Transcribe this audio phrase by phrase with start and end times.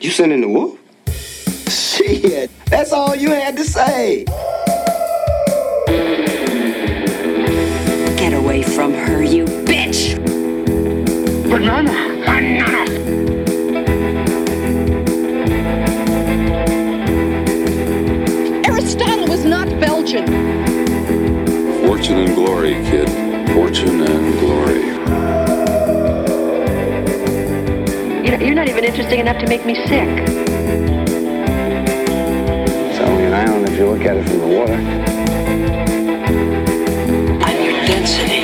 [0.00, 0.78] You sending the wolf?
[1.68, 4.24] Shit, that's all you had to say.
[8.16, 10.14] Get away from her, you bitch!
[11.50, 11.90] Banana!
[12.24, 12.84] Banana!
[18.68, 20.26] Aristotle was not Belgian.
[21.84, 23.08] Fortune and glory, kid.
[23.52, 24.97] Fortune and glory.
[28.58, 30.08] Not even interesting enough to make me sick.
[32.88, 34.74] It's only an island if you look at it from the water.
[37.44, 38.40] I'm your density.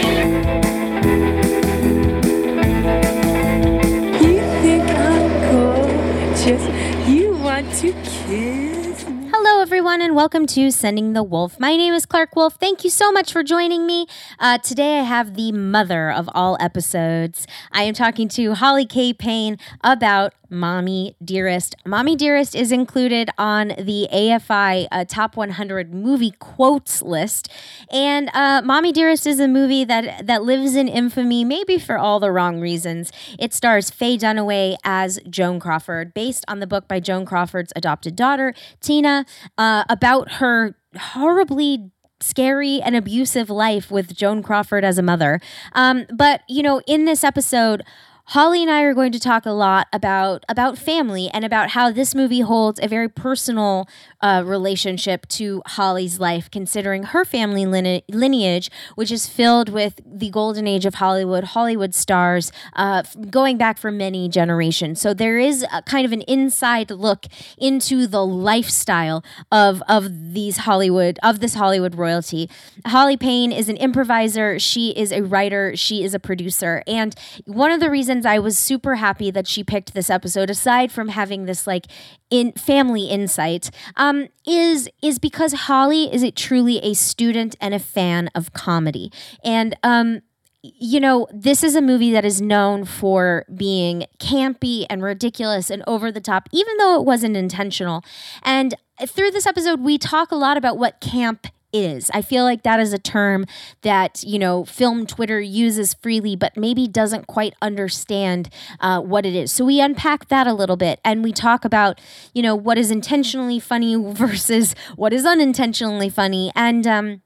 [4.24, 6.62] You think I'm gorgeous.
[7.08, 9.05] You want to kiss.
[9.33, 11.58] Hello, everyone, and welcome to Sending the Wolf.
[11.58, 12.54] My name is Clark Wolf.
[12.60, 14.06] Thank you so much for joining me.
[14.38, 17.45] Uh, today, I have the mother of all episodes.
[17.72, 19.12] I am talking to Holly K.
[19.12, 21.74] Payne about Mommy Dearest.
[21.84, 27.50] Mommy Dearest is included on the AFI uh, Top 100 movie quotes list,
[27.91, 32.20] and uh, Mommy Dearest is a movie that that lives in infamy, maybe for all
[32.20, 33.10] the wrong reasons.
[33.41, 38.14] It stars Faye Dunaway as Joan Crawford, based on the book by Joan Crawford's adopted
[38.14, 39.27] daughter Tina,
[39.58, 41.91] uh, about her horribly
[42.25, 45.41] scary and abusive life with Joan Crawford as a mother.
[45.72, 47.84] Um, but you know, in this episode.
[48.28, 51.91] Holly and I are going to talk a lot about about family and about how
[51.91, 53.86] this movie holds a very personal
[54.22, 60.31] uh, relationship to Holly's life, considering her family line- lineage, which is filled with the
[60.31, 65.03] golden age of Hollywood, Hollywood stars, uh, going back for many generations.
[65.03, 67.27] So there is kind of an inside look
[67.59, 69.22] into the lifestyle
[69.53, 72.48] of of these Hollywood of this Hollywood royalty.
[72.86, 74.59] Holly Payne is an improviser.
[74.59, 75.77] She is a writer.
[75.77, 79.64] She is a producer, and one of the reasons I was super happy that she
[79.64, 81.86] picked this episode, aside from having this like
[82.30, 87.78] in family insight, um, is is because Holly is it truly a student and a
[87.78, 89.10] fan of comedy,
[89.42, 90.22] and um,
[90.62, 95.82] you know, this is a movie that is known for being campy and ridiculous and
[95.86, 98.03] over the top, even though it wasn't intentional.
[98.42, 98.74] And
[99.06, 102.10] through this episode, we talk a lot about what camp is.
[102.14, 103.44] I feel like that is a term
[103.82, 108.48] that, you know, film Twitter uses freely, but maybe doesn't quite understand
[108.80, 109.52] uh, what it is.
[109.52, 112.00] So we unpack that a little bit and we talk about,
[112.32, 116.52] you know, what is intentionally funny versus what is unintentionally funny.
[116.54, 117.22] And, um,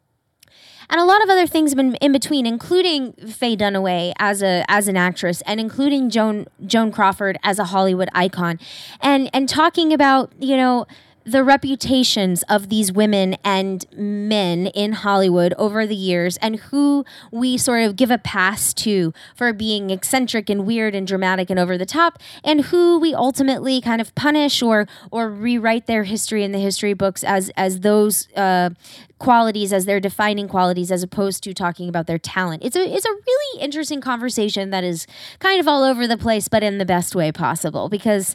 [0.91, 4.88] and a lot of other things in, in between, including Faye Dunaway as a as
[4.88, 8.59] an actress, and including Joan Joan Crawford as a Hollywood icon,
[9.03, 10.86] and and talking about you know
[11.31, 17.59] the reputations of these women and men in Hollywood over the years and who we
[17.59, 21.77] sort of give a pass to for being eccentric and weird and dramatic and over
[21.77, 26.53] the top and who we ultimately kind of punish or or rewrite their history in
[26.53, 28.71] the history books as as those uh,
[29.19, 32.65] qualities as their defining qualities as opposed to talking about their talent.
[32.65, 35.06] It's a it's a really interesting conversation that is
[35.41, 38.34] kind of all over the place but in the best way possible because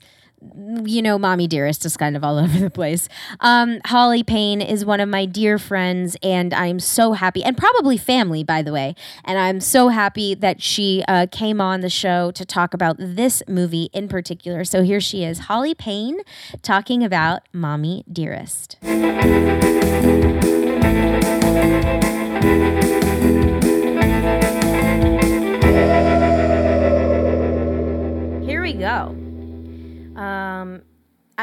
[0.85, 3.09] you know, Mommy Dearest is kind of all over the place.
[3.39, 7.97] Um, Holly Payne is one of my dear friends, and I'm so happy, and probably
[7.97, 8.95] family, by the way.
[9.23, 13.43] And I'm so happy that she uh, came on the show to talk about this
[13.47, 14.63] movie in particular.
[14.63, 16.19] So here she is, Holly Payne,
[16.61, 18.77] talking about Mommy Dearest.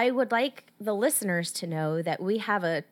[0.01, 2.85] I would like the listeners to know that we have a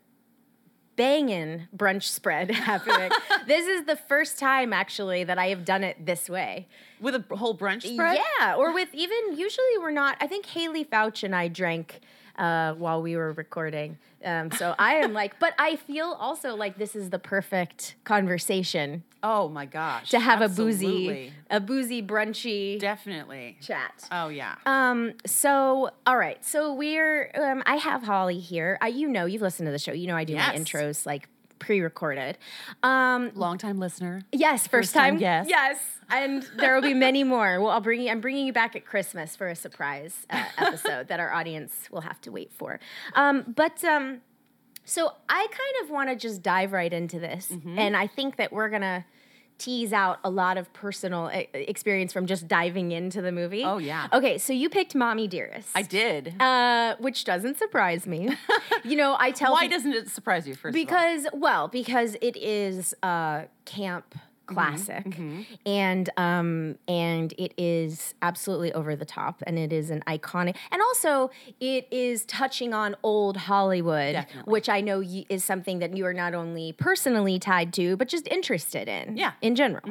[0.97, 3.11] banging brunch spread happening.
[3.47, 6.69] this is the first time actually that I have done it this way.
[7.01, 8.19] With a whole brunch spread?
[8.39, 10.19] Yeah, or with even usually we're not.
[10.21, 12.01] I think Haley Fouch and I drank
[12.37, 13.97] uh, while we were recording.
[14.25, 19.05] Um, so I am like, but I feel also like this is the perfect conversation
[19.23, 20.11] Oh my gosh.
[20.11, 23.59] to have a boozy, a boozy brunchy Definitely.
[23.61, 24.09] chat.
[24.13, 24.57] Oh yeah.
[24.67, 25.15] Um.
[25.27, 26.45] So, all right.
[26.45, 27.31] So we're.
[27.35, 27.63] Um.
[27.67, 28.79] I have Holly here.
[28.81, 29.93] I, you know, you've listened to the show.
[29.93, 31.29] You know, I do my intros like
[31.59, 32.39] pre-recorded.
[32.83, 33.31] Um.
[33.35, 34.23] Long time listener.
[34.33, 34.63] Yes.
[34.63, 35.19] First, First time time.
[35.19, 35.49] guest.
[35.51, 35.79] Yes.
[36.11, 37.61] And there will be many more.
[37.61, 38.11] Well, I'll bring you.
[38.11, 42.01] I'm bringing you back at Christmas for a surprise uh, episode that our audience will
[42.01, 42.81] have to wait for.
[43.15, 43.53] Um.
[43.57, 44.21] But um.
[44.85, 47.79] So I kind of want to just dive right into this, Mm-hmm.
[47.79, 49.05] and I think that we're gonna
[49.59, 53.65] tease out a lot of personal experience from just diving into the movie.
[53.65, 54.07] Oh, yeah.
[54.13, 56.41] Okay, so you picked "Mommy Dearest." I did.
[56.41, 58.31] uh, which doesn't surprise me.
[58.85, 60.75] you know, I tell Why peop- doesn't it surprise you first?
[60.77, 60.85] of all?
[60.85, 64.15] because well because it is uh, camp
[64.49, 65.07] classic,
[65.67, 70.81] and um, and it is absolutely over the top, and it is an iconic, and
[70.83, 71.31] also
[71.61, 74.51] it is touching on old Hollywood, Definitely.
[74.51, 78.27] which I know is something that you are not only personally tied to, but just
[78.29, 79.33] interested in, Yeah.
[79.41, 79.85] in general.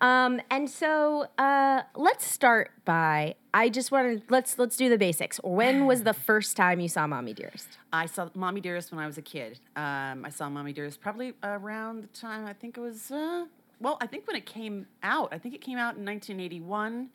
[0.00, 3.34] Um, and so uh, let's start by.
[3.54, 5.40] I just want to let's let's do the basics.
[5.42, 7.78] When was the first time you saw Mommy Dearest?
[7.92, 9.58] I saw Mommy Dearest when I was a kid.
[9.74, 13.10] Um, I saw Mommy Dearest probably around the time I think it was.
[13.10, 13.46] Uh,
[13.80, 15.28] well, I think when it came out.
[15.32, 17.10] I think it came out in 1981.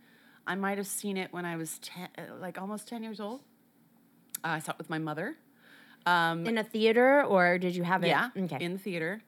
[0.46, 3.42] I might have seen it when I was ten, uh, like almost 10 years old.
[4.44, 5.38] Uh, I saw it with my mother.
[6.46, 8.08] In a theater, or did you have it?
[8.08, 8.58] Yeah, Okay.
[8.60, 9.22] in the theater,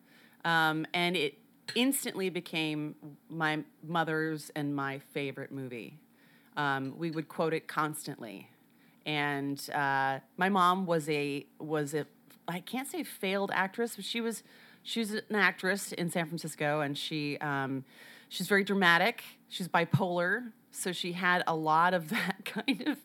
[0.43, 1.37] um, and it
[1.73, 2.95] instantly became
[3.29, 5.97] my mother's and my favorite movie.
[6.57, 8.49] Um, we would quote it constantly,
[9.05, 12.05] and uh, my mom was a was a
[12.47, 14.43] I can't say failed actress, but she was
[14.85, 17.83] she was an actress in San Francisco, and she um,
[18.29, 19.23] she's very dramatic.
[19.49, 22.99] She's bipolar, so she had a lot of that kind of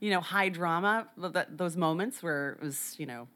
[0.00, 3.28] you know high drama, that, those moments where it was you know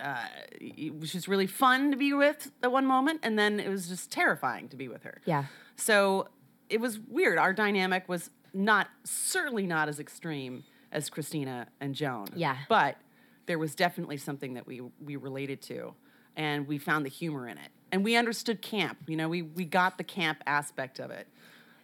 [0.00, 0.26] uh,
[0.60, 3.88] it was just really fun to be with at one moment, and then it was
[3.88, 5.22] just terrifying to be with her.
[5.24, 5.46] Yeah.
[5.76, 6.28] So
[6.68, 7.38] it was weird.
[7.38, 12.28] Our dynamic was not certainly not as extreme as Christina and Joan.
[12.36, 12.58] Yeah.
[12.68, 12.98] But
[13.46, 15.94] there was definitely something that we we related to,
[16.36, 18.98] and we found the humor in it, and we understood camp.
[19.06, 21.26] You know, we we got the camp aspect of it.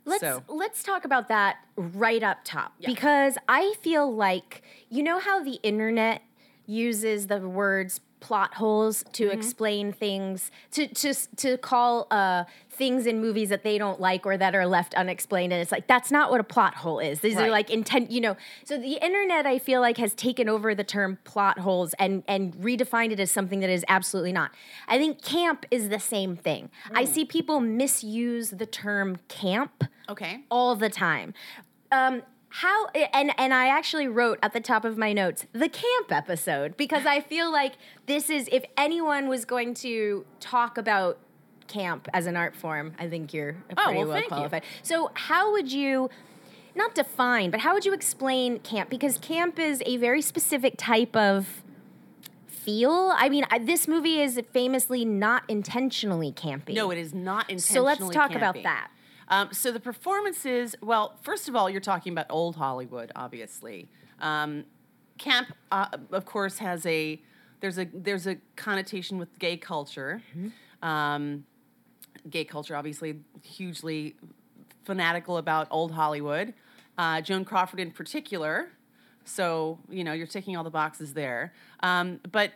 [0.04, 5.18] Let's so let's talk about that right up top because I feel like you know
[5.18, 6.22] how the internet
[6.66, 9.38] uses the words plot holes to Mm-hmm.
[9.38, 14.36] explain things to to to call uh, things in movies that they don't like or
[14.36, 17.36] that are left unexplained and it's like that's not what a plot hole is these
[17.36, 20.84] are like intent you know so the internet I feel like has taken over the
[20.84, 24.52] term plot holes and and redefined it as something that is absolutely not
[24.86, 27.08] I think camp is the same thing I Mm.
[27.08, 30.44] see people misuse the term camp okay.
[30.50, 31.34] all the time.
[31.90, 36.10] Um, how and and I actually wrote at the top of my notes the camp
[36.10, 37.74] episode because I feel like
[38.06, 41.18] this is if anyone was going to talk about
[41.66, 44.36] camp as an art form, I think you're Oh, pretty well, well thank you.
[44.36, 44.62] qualified.
[44.82, 46.08] So how would you
[46.74, 48.88] not define, but how would you explain camp?
[48.88, 51.62] Because camp is a very specific type of
[52.46, 53.12] feel.
[53.16, 56.74] I mean, I, this movie is famously not intentionally campy.
[56.74, 57.94] No, it is not intentionally.
[57.96, 58.90] So let's talk about that.
[59.28, 63.88] Um, so the performances, well, first of all, you're talking about old Hollywood, obviously.
[64.20, 64.64] Um,
[65.18, 67.20] camp, uh, of course, has a
[67.60, 70.22] there's a there's a connotation with gay culture.
[70.82, 71.44] Um,
[72.30, 74.16] gay culture, obviously, hugely
[74.84, 76.54] fanatical about old Hollywood.
[76.96, 78.70] Uh, Joan Crawford, in particular.
[79.24, 81.52] So you know you're ticking all the boxes there.
[81.80, 82.52] Um, but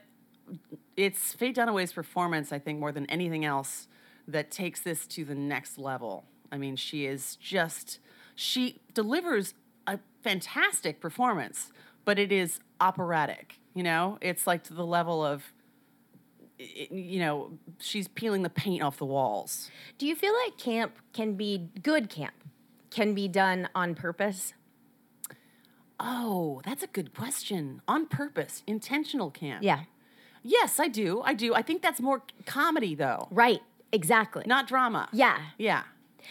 [0.96, 3.88] it's Faye Dunaway's performance, I think, more than anything else,
[4.28, 6.24] that takes this to the next level.
[6.52, 7.98] I mean, she is just,
[8.34, 9.54] she delivers
[9.86, 11.72] a fantastic performance,
[12.04, 14.18] but it is operatic, you know?
[14.20, 15.52] It's like to the level of,
[16.58, 19.70] you know, she's peeling the paint off the walls.
[19.98, 22.34] Do you feel like camp can be good camp
[22.90, 24.52] can be done on purpose?
[25.98, 27.80] Oh, that's a good question.
[27.88, 29.62] On purpose, intentional camp.
[29.62, 29.84] Yeah.
[30.42, 31.22] Yes, I do.
[31.24, 31.54] I do.
[31.54, 33.62] I think that's more comedy, though, Right.
[33.92, 34.44] Exactly.
[34.46, 35.08] not drama.
[35.12, 35.38] yeah.
[35.58, 35.82] Yeah.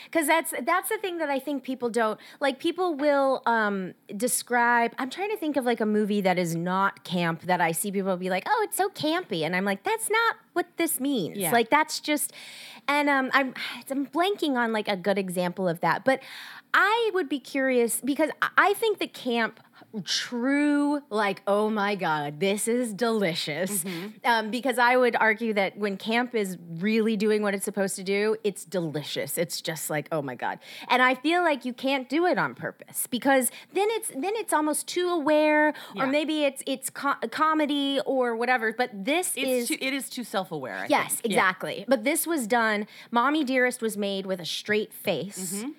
[0.06, 2.60] Because that's that's the thing that I think people don't like.
[2.60, 4.94] People will um, describe.
[4.98, 7.92] I'm trying to think of like a movie that is not camp that I see
[7.92, 11.38] people be like, "Oh, it's so campy," and I'm like, "That's not what this means."
[11.38, 11.52] Yeah.
[11.52, 12.34] Like that's just.
[12.88, 13.54] And um, I'm
[13.90, 16.20] I'm blanking on like a good example of that, but
[16.74, 19.60] I would be curious because I- think that camp
[20.06, 23.84] true like oh my god this is delicious
[24.24, 28.04] um, because i would argue that when camp is really doing what it's supposed to
[28.04, 32.08] do it's delicious it's just like oh my god and i feel like you can't
[32.10, 36.64] do it on purpose because then it's then it's almost too aware or maybe it's
[36.66, 40.76] it's co- comedy or whatever but this It's is too, it is too self-aware.
[40.76, 41.34] I Yes, think.
[41.34, 41.40] Yeah.
[41.40, 41.86] exactly.
[41.88, 42.88] But this was done.
[43.12, 45.56] Mommy Dearest was made with a straight face.
[45.64, 45.70] Mm-hmm.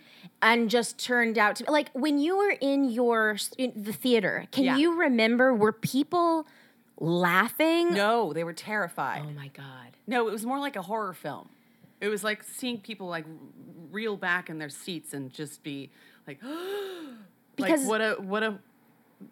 [0.45, 4.47] And just turned out to be like when you were in your in the theater.
[4.51, 4.77] Can Yeah.
[4.77, 6.47] you remember were people
[6.99, 7.95] laughing?
[7.95, 9.23] No, they were terrified.
[9.25, 9.97] Oh my god!
[10.07, 11.49] No, it was more like a horror film.
[12.01, 13.25] It was like seeing people like
[13.93, 15.91] reel back in their seats and just be
[16.27, 16.41] like,
[17.57, 18.59] Because- like what a what a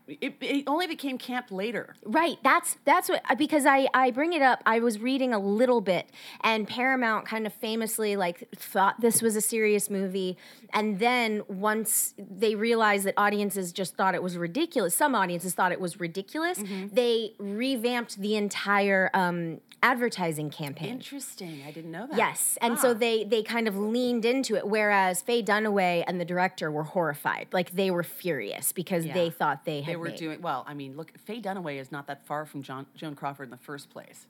[0.09, 1.95] it, it only became camp later.
[2.05, 2.39] Right.
[2.43, 4.63] That's that's what because I I bring it up.
[4.67, 6.09] I was reading a little bit,
[6.43, 10.37] and Paramount kind of famously like thought this was a serious movie,
[10.73, 15.73] and then once they realized that audiences just thought it was ridiculous, some audiences thought
[15.73, 16.59] it was ridiculous.
[16.59, 16.95] Mm-hmm.
[16.95, 20.91] They revamped the entire um, advertising campaign.
[20.91, 21.63] Interesting.
[21.67, 22.17] I didn't know that.
[22.17, 26.25] Yes, and so they they kind of leaned into it, whereas Faye Dunaway and the
[26.25, 29.15] director were horrified, like they were furious because Yeah.
[29.15, 30.65] they thought they had They were made- doing well.
[30.67, 33.57] I mean, look, Faye Dunaway is not that far from John, Joan Crawford in the
[33.57, 34.27] first place.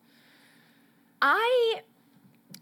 [1.22, 1.82] I,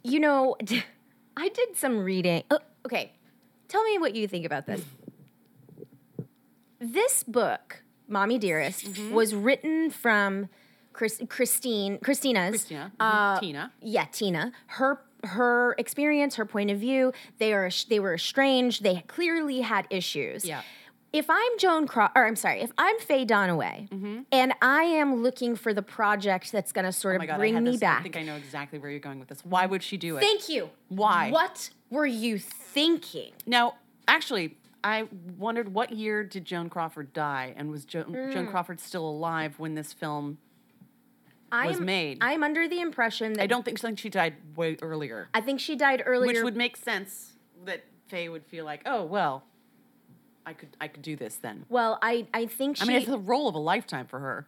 [0.02, 0.56] you know,
[1.36, 2.42] I did some reading.
[2.50, 3.12] Oh, okay,
[3.68, 4.82] tell me what you think about this.
[6.80, 9.12] This book, "Mommy Dearest," Mm-hmm.
[9.14, 10.48] was written from
[10.92, 13.72] Chris, Christine, Christina's, Christina, uh, mhm, Tina.
[13.80, 17.12] yeah, Tina, her her experience, her point of view.
[17.38, 18.82] They are they were estranged.
[18.84, 20.44] They clearly had issues.
[20.44, 20.62] Yeah.
[21.10, 25.56] If I'm Joan Craw, or I'm sorry, if I'm Faye Dunaway, and I am looking
[25.56, 27.22] for the project that's going to sort Mm-hmm.
[27.22, 29.18] Oh of God, bring me this, back, I think I know exactly where you're going
[29.18, 29.40] with this.
[29.44, 30.20] Why would she do it?
[30.20, 30.68] Thank you.
[30.88, 31.30] Why?
[31.30, 33.32] What were you thinking?
[33.46, 38.32] Now, actually, I wondered what year did Joan Crawford die, and was jo- Mm.
[38.32, 40.36] Joan Crawford still alive when this film?
[41.50, 42.18] I'm, Was made.
[42.20, 45.60] I'm under the impression that I don't think, think she died way earlier, I think
[45.60, 46.26] she died earlier.
[46.34, 47.32] which would make sense
[47.64, 49.44] that Faye would feel like, oh well,
[50.48, 51.66] I could I could do this then.
[51.68, 52.82] well, I I think she.
[52.82, 54.46] I mean, it's the role of a lifetime for her.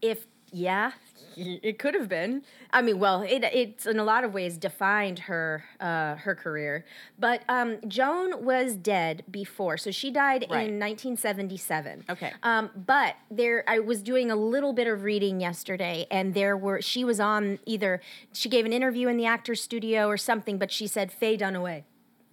[0.00, 0.92] if yeah,
[1.36, 2.42] it could have been.
[2.72, 6.86] I mean, well, it it's in a lot of ways defined her uh, her career.
[7.18, 10.70] But um, Joan was dead before, so she died Right.
[10.70, 12.04] in 1977.
[12.08, 12.32] Okay.
[12.42, 16.80] Um, but there, I was doing a little bit of reading yesterday, and there were
[16.80, 18.00] she was on either
[18.32, 21.84] she gave an interview in the Actors Studio or something, but she said Faye Dunaway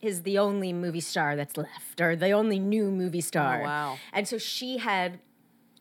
[0.05, 3.61] is the only movie star that's left, or the only new movie oh, star.
[3.61, 3.97] Oh, wow.
[4.13, 5.19] And so she had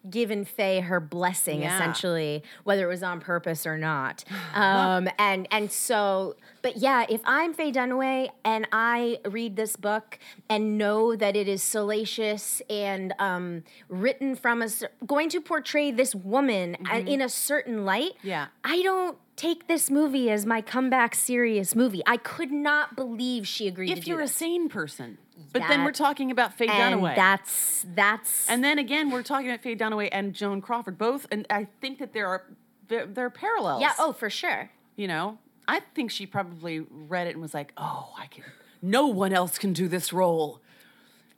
[0.09, 1.75] given Faye her blessing Yeah.
[1.75, 4.25] essentially, whether it was on purpose or not.
[4.55, 10.19] Um, and and so, but yeah, if I'm Faye Dunaway and I read this book
[10.49, 14.69] and know that it is salacious and um, written from a
[15.07, 18.29] going to portray this woman a- in a certain light, Mm-hmm.
[18.29, 18.47] Yeah.
[18.63, 19.19] I don't.
[19.37, 22.03] Take this movie as my comeback serious movie.
[22.07, 25.19] I could not believe she agreed to If you're a sane person,
[25.53, 27.15] but then we're talking about Faye and Dunaway.
[27.17, 31.47] that's that's And then again, we're talking about Faye Dunaway and Joan Crawford, both, and
[31.51, 32.45] I think that there are
[32.89, 33.81] there, there are parallels.
[33.81, 33.93] yeah.
[33.99, 34.71] Oh, for sure.
[34.97, 38.45] you know, I think she probably read it and was like, "Oh, I can.
[38.83, 40.61] No one else can do this role.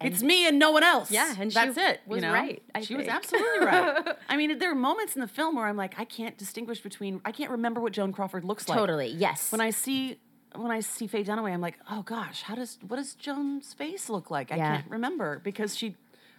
[0.01, 2.01] it's me and no one else." Yeah, and she that's it.
[2.07, 2.33] was you know?
[2.33, 4.17] right, I she was absolutely right.
[4.29, 7.21] I mean, there are moments in the film where I'm like, I can't distinguish between.
[7.25, 8.77] I can't remember what Joan Crawford looks like.
[8.79, 9.09] Totally.
[9.09, 9.53] Yes.
[9.53, 10.19] When I see
[10.59, 14.09] when I see Faye Dunaway, I'm like, oh gosh, how does what does Joan's face
[14.09, 14.53] look like?
[14.53, 14.77] I Yeah.
[14.77, 15.95] can't remember because she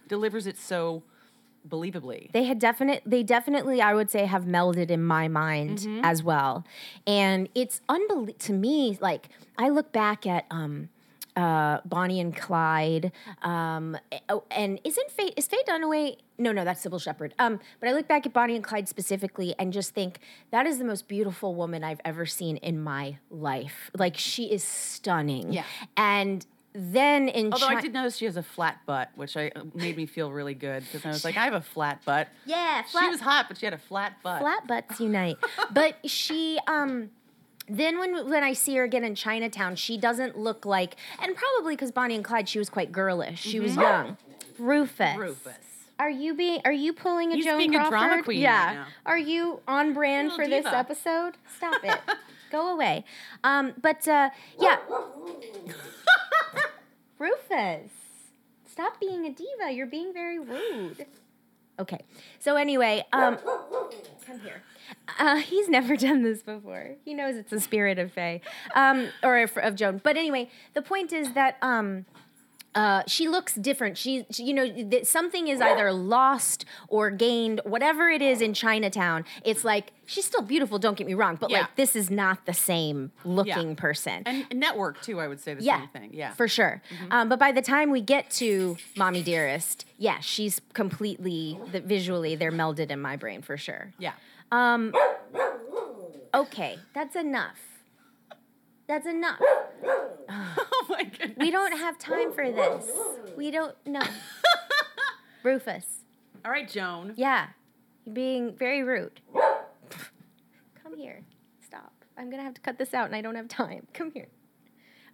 [0.08, 1.02] delivers it so
[1.68, 2.30] believably.
[2.32, 6.04] they had definite they definitely I would say have melded in my mind Mm-hmm.
[6.04, 6.64] as well.
[7.06, 10.88] And it's unbelievable to me like I look back at um
[11.38, 13.96] uh, Bonnie and Clyde, um,
[14.28, 16.16] oh, and isn't Faye is Faye Dunaway?
[16.36, 17.32] No, no, that's Cybill Shepherd.
[17.38, 20.18] Um, but I look back at Bonnie and Clyde specifically and just think
[20.50, 23.90] that is the most beautiful woman I've ever seen in my life.
[23.96, 25.52] Like she is stunning.
[25.52, 25.64] Yeah.
[25.96, 29.50] And then in Although Chi- I did notice she has a flat butt, which I
[29.54, 32.28] uh, made me feel really good because I was like, I have a flat butt.
[32.46, 34.40] yeah, she was hot, but she had a flat butt.
[34.40, 35.36] flat butts unite.
[35.72, 37.10] but she um
[37.68, 41.74] then when when I see her again in Chinatown, she doesn't look like and probably
[41.74, 43.40] because Bonnie and Clyde, she was quite girlish.
[43.40, 44.16] She was young.
[44.58, 44.98] Rufus.
[45.10, 45.20] Mm-hmm.
[45.20, 45.54] Rufus.
[46.00, 47.90] Are you being are you pulling a He's Joan being a Crawford?
[47.90, 48.72] drama queen right Yeah.
[48.74, 48.86] now.
[49.06, 50.76] Are you on brand Little for this diva.
[50.76, 51.34] episode?
[51.56, 51.98] Stop it.
[52.52, 53.04] Go away.
[53.44, 54.76] Um, but uh, yeah.
[57.18, 57.90] Rufus.
[58.70, 59.72] Stop being a diva.
[59.72, 61.06] You're being very rude.
[61.78, 62.00] Okay.
[62.40, 63.38] So anyway, um,
[64.26, 64.62] come here.
[65.18, 66.96] Uh, he's never done this before.
[67.04, 68.40] He knows it's the spirit of Faye,
[68.74, 70.00] um, or of, of Joan.
[70.02, 72.06] But anyway, the point is that um,
[72.78, 73.98] uh, she looks different.
[73.98, 77.60] She, she you know, that something is either lost or gained.
[77.64, 80.78] Whatever it is in Chinatown, it's like she's still beautiful.
[80.78, 81.60] Don't get me wrong, but Yeah.
[81.62, 83.74] like this is not the same looking Yeah.
[83.86, 84.22] person.
[84.26, 86.10] And network too, I would say the yeah, same thing.
[86.12, 86.26] Yeah.
[86.28, 86.36] Mm-hmm.
[86.36, 86.80] for sure.
[87.10, 92.36] Um, but by the time we get to "Mommy Dearest," yeah, she's completely the, visually
[92.36, 93.92] they're melded in my brain for sure.
[93.98, 94.12] yeah.
[94.52, 94.94] Um,
[96.34, 97.58] okay, that's enough.
[98.88, 99.40] That's enough.
[100.30, 101.36] Oh my goodness.
[101.38, 102.84] We don't have time for this.
[103.36, 104.02] We don't know.
[105.42, 106.04] Rufus.
[106.44, 107.14] All right, Joan.
[107.16, 107.48] Yeah,
[108.04, 109.20] you're being very rude.
[110.82, 111.22] Come here.
[111.64, 111.92] Stop.
[112.16, 113.86] I'm gonna have to cut this out, and I don't have time.
[113.94, 114.28] Come here.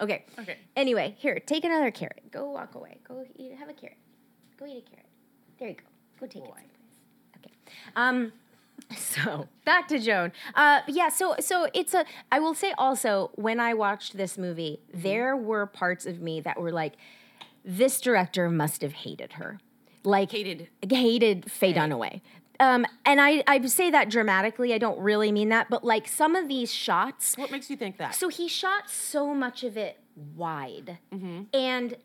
[0.01, 0.25] Okay.
[0.39, 0.59] Okay.
[0.77, 2.23] Anyway, here, take another carrot.
[2.31, 2.99] Go walk away.
[3.07, 3.55] Go eat.
[3.59, 3.99] Have a carrot.
[4.59, 5.07] Go eat a carrot.
[5.59, 5.85] There you go.
[6.21, 6.67] Go take it someplace.
[7.39, 7.53] Okay.
[7.97, 8.33] Um,
[8.97, 10.33] so back to Joan.
[10.55, 11.09] Uh, yeah.
[11.09, 12.05] So so it's a.
[12.31, 16.61] I will say also when I watched this movie, there were parts of me that
[16.61, 16.95] were like,
[17.65, 19.59] this director must have hated her,
[20.05, 20.69] like Hated.
[20.89, 22.21] hated Faye Dunaway.
[22.61, 24.73] Um, and I, I say that dramatically.
[24.75, 27.97] I don't really mean that, but like some of these shots, What makes you think
[27.99, 28.15] that?
[28.15, 29.99] so he shot so much of it
[30.37, 30.99] wide.
[31.13, 31.43] Mm-hmm.
[31.53, 31.97] And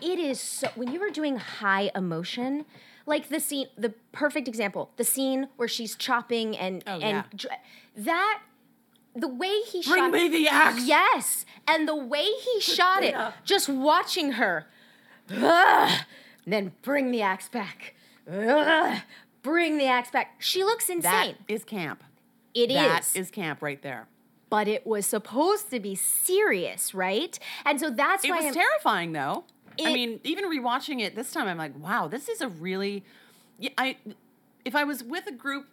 [0.00, 2.66] it is so, when you were doing high emotion,
[3.06, 7.22] like the scene, the perfect example, the scene where she's chopping and, Oh, and yeah.
[7.34, 7.58] dr-
[7.96, 8.42] that,
[9.14, 10.10] the way he Bring shot.
[10.12, 10.84] me the axe.
[10.86, 11.46] Yes.
[11.68, 14.66] And the way he shot it, just watching her,
[15.30, 16.04] "Ugh,"
[16.46, 17.94] then bring the axe back.
[18.30, 18.98] Ugh,
[19.42, 20.36] bring the axe back.
[20.40, 21.36] She looks insane.
[21.46, 22.02] is camp.
[22.54, 24.08] It is That is camp right there.
[24.50, 27.38] but it was supposed to be serious, right?
[27.64, 29.44] And so that's It why was I'm, terrifying though.
[29.80, 33.04] I mean, even rewatching it this time, I'm like, wow, this is a really.
[33.78, 33.96] I
[34.64, 35.66] if I was with a group,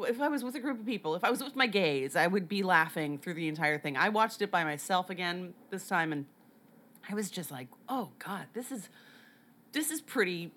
[0.00, 2.26] if I was with a group of people, if I was with my gays, I
[2.26, 3.96] would be laughing through the entire thing.
[3.96, 6.26] I watched it by myself again this time, and
[7.08, 8.88] I was just like, oh god, this is
[9.72, 10.52] this is pretty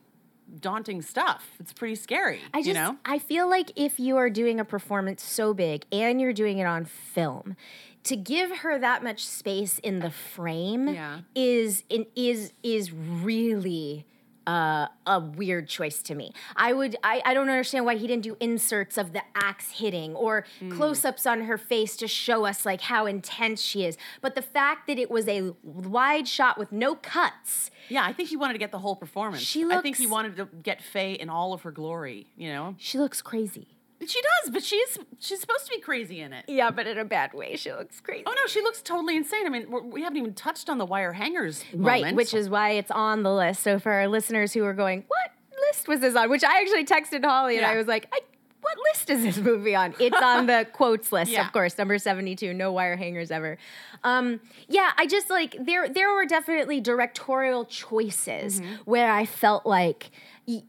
[0.60, 1.51] daunting stuff.
[1.60, 2.39] It's pretty scary.
[2.53, 2.98] I just you know.
[3.05, 6.65] I feel like if you are doing a performance so big and you're doing it
[6.65, 7.55] on film,
[8.03, 11.19] to give her that much space in the frame Yeah.
[11.36, 14.05] is in, is is really
[14.45, 16.33] uh, a weird choice to me.
[16.57, 20.13] I would I, I don't understand why he didn't do inserts of the axe hitting
[20.15, 20.69] or Hmm.
[20.72, 23.98] close-ups on her face to show us like how intense she is.
[24.19, 28.27] But the fact that it was a wide shot with no cuts Yeah, I think
[28.27, 29.41] he wanted to get the whole performance.
[29.41, 32.27] She looks, I think he wanted to get Faye in all of her glory.
[32.36, 33.73] You know, She looks crazy.
[34.10, 36.45] She does, but she's she's supposed to be crazy in it.
[36.48, 37.55] Yeah, but in a bad way.
[37.55, 38.24] She looks crazy.
[38.25, 39.45] Oh no, she looks totally insane.
[39.45, 42.91] I mean, we haven't even touched on the wire hangers, Right, which is why it's
[42.91, 43.63] on the list.
[43.63, 45.31] So for our listeners who are going, what
[45.72, 46.29] list was this on?
[46.29, 48.19] Which I actually texted Holly and I was like, I,
[48.62, 49.93] what list is this movie on?
[50.00, 51.45] It's on the quotes list, Yeah.
[51.45, 53.57] of course, number 72, no wire hangers ever.
[54.05, 58.74] Um, yeah, I just like, there, there were definitely directorial choices Mm-hmm.
[58.86, 60.12] where I felt like
[60.48, 60.63] y-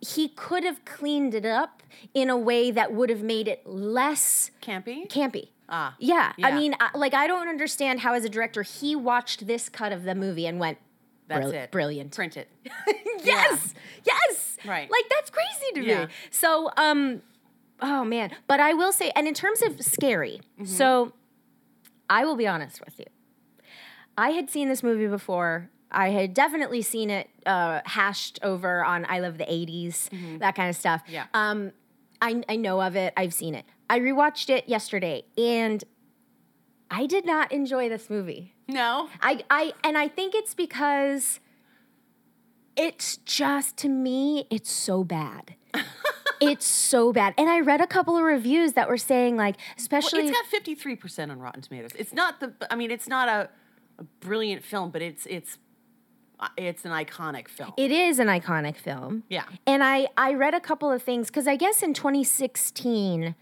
[0.00, 1.82] he could have cleaned it up
[2.14, 5.08] in a way that would have made it less campy.
[5.08, 5.48] campy.
[5.68, 6.46] Ah, Yeah, yeah.
[6.48, 9.92] I mean, I, like I don't understand how, as a director, he watched this cut
[9.92, 10.78] of the movie and went,
[11.28, 11.70] That's "Brill- it.
[11.70, 12.48] brilliant." Print it.
[13.24, 13.74] yes,
[14.04, 14.90] yes, Right.
[14.90, 16.04] Like that's crazy to Yeah.
[16.06, 16.12] me.
[16.30, 17.22] So, um,
[17.80, 20.66] oh man, but I will say, and in terms of scary, Mm-hmm.
[20.66, 21.14] so
[22.10, 23.06] I will be honest with you.
[24.18, 25.70] I had seen this movie before.
[25.92, 30.68] I had definitely seen it uh, hashed over on I Love the 80s, that kind
[30.68, 31.02] of stuff.
[31.04, 31.12] Mm-hmm.
[31.12, 31.26] Yeah.
[31.34, 31.72] Um,
[32.20, 33.12] I, I know of it.
[33.16, 33.64] I've seen it.
[33.90, 35.82] I rewatched it yesterday, and
[36.90, 38.54] I did not enjoy this movie.
[38.68, 39.08] No.
[39.20, 41.40] I, I and I think it's because
[42.76, 45.56] it's just to me, it's so bad.
[46.40, 47.34] it's so bad.
[47.36, 50.46] And I read a couple of reviews that were saying like, Well, especially it's got
[50.46, 51.90] fifty three percent on Rotten Tomatoes.
[51.98, 52.52] It's not the.
[52.70, 53.48] I mean, it's not a,
[53.98, 55.58] a brilliant film, but it's it's
[56.56, 57.72] it's an iconic film.
[57.76, 59.22] it is an iconic film.
[59.28, 59.44] Yeah.
[59.66, 63.34] And I I read a couple of things because I guess in 2016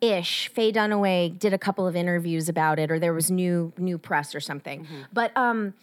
[0.00, 3.98] ish, Faye Dunaway did a couple of interviews about it, or there was new new
[3.98, 4.86] press or something.
[5.12, 5.74] But um,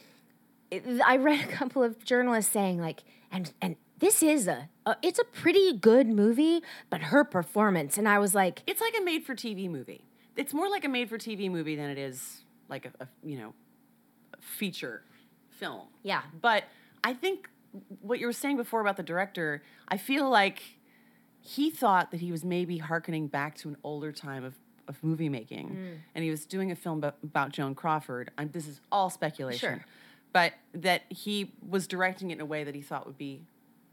[0.71, 4.95] it- I read a couple of journalists saying like, and and this is a, a
[5.01, 9.03] it's a pretty good movie, but her performance, and I was like, It's like a
[9.03, 10.03] made for TV movie.
[10.35, 13.37] It's more like a made for TV movie than it is like a, a you
[13.37, 13.53] know
[14.39, 15.03] feature
[15.59, 15.87] film.
[16.03, 16.21] Yeah.
[16.41, 16.63] But
[17.03, 17.49] I think
[18.01, 20.61] what you were saying before about the director, I feel like
[21.41, 24.55] he thought that he was maybe hearkening back to an older time of,
[24.87, 25.97] of movie making, Mm.
[26.15, 28.31] and he was doing a film about, about Joan Crawford.
[28.37, 29.85] i this is all speculation, Sure.
[30.33, 33.41] but that he was directing it in a way that he thought would be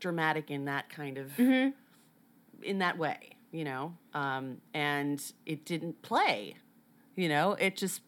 [0.00, 1.70] dramatic in that kind of Mm-hmm.
[2.62, 3.18] in that way,
[3.52, 6.57] you know, um, and it didn't play.
[7.14, 8.00] You know, it just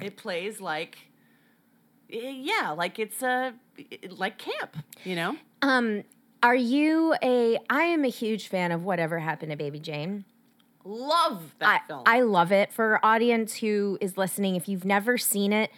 [0.00, 0.98] it plays like
[2.22, 3.54] yeah, like it's a
[4.10, 4.76] like camp.
[5.04, 6.04] You know, um,
[6.42, 7.58] are you a?
[7.70, 10.24] I am a huge fan of whatever happened to Baby Jane.
[10.84, 12.02] love I, that film.
[12.06, 12.72] I love it.
[12.72, 15.70] For our audience who is listening, if you've never seen it,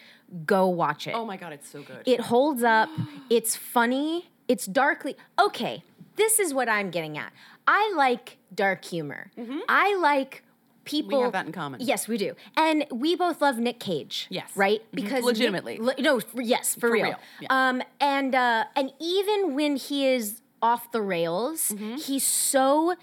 [0.45, 1.15] go watch it.
[1.15, 2.03] oh my god, it's so good.
[2.05, 2.89] It holds up.
[3.31, 4.29] It's funny.
[4.47, 5.17] It's darkly.
[5.41, 5.83] Okay,
[6.15, 7.33] this is what I'm getting at.
[7.67, 9.33] I like dark humor.
[9.69, 10.45] I like
[10.87, 11.19] people.
[11.19, 11.25] Mm-hmm.
[11.25, 11.81] have that in common.
[11.83, 12.35] Yes, we do.
[12.57, 14.27] And we both love Nick Cage.
[14.31, 14.51] Yes.
[14.57, 14.81] Right?
[14.81, 14.95] Mhm.
[14.95, 15.79] Because Nick- Legitimately.
[15.79, 17.05] le- no, for, yes, for, For real.
[17.05, 17.49] real, yeah.
[17.69, 21.97] Um, and uh, and even when he is off the rails, Mm-hmm.
[21.97, 22.95] he's so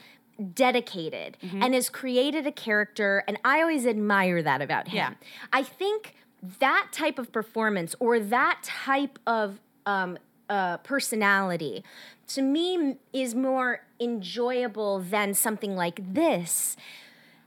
[0.53, 4.95] dedicated and has created a character and I always admire that about him.
[4.97, 5.13] Yeah.
[5.53, 6.15] I think
[6.59, 10.17] that type of performance or that type of um,
[10.49, 11.83] uh, personality
[12.29, 16.75] to me is more enjoyable than something like this.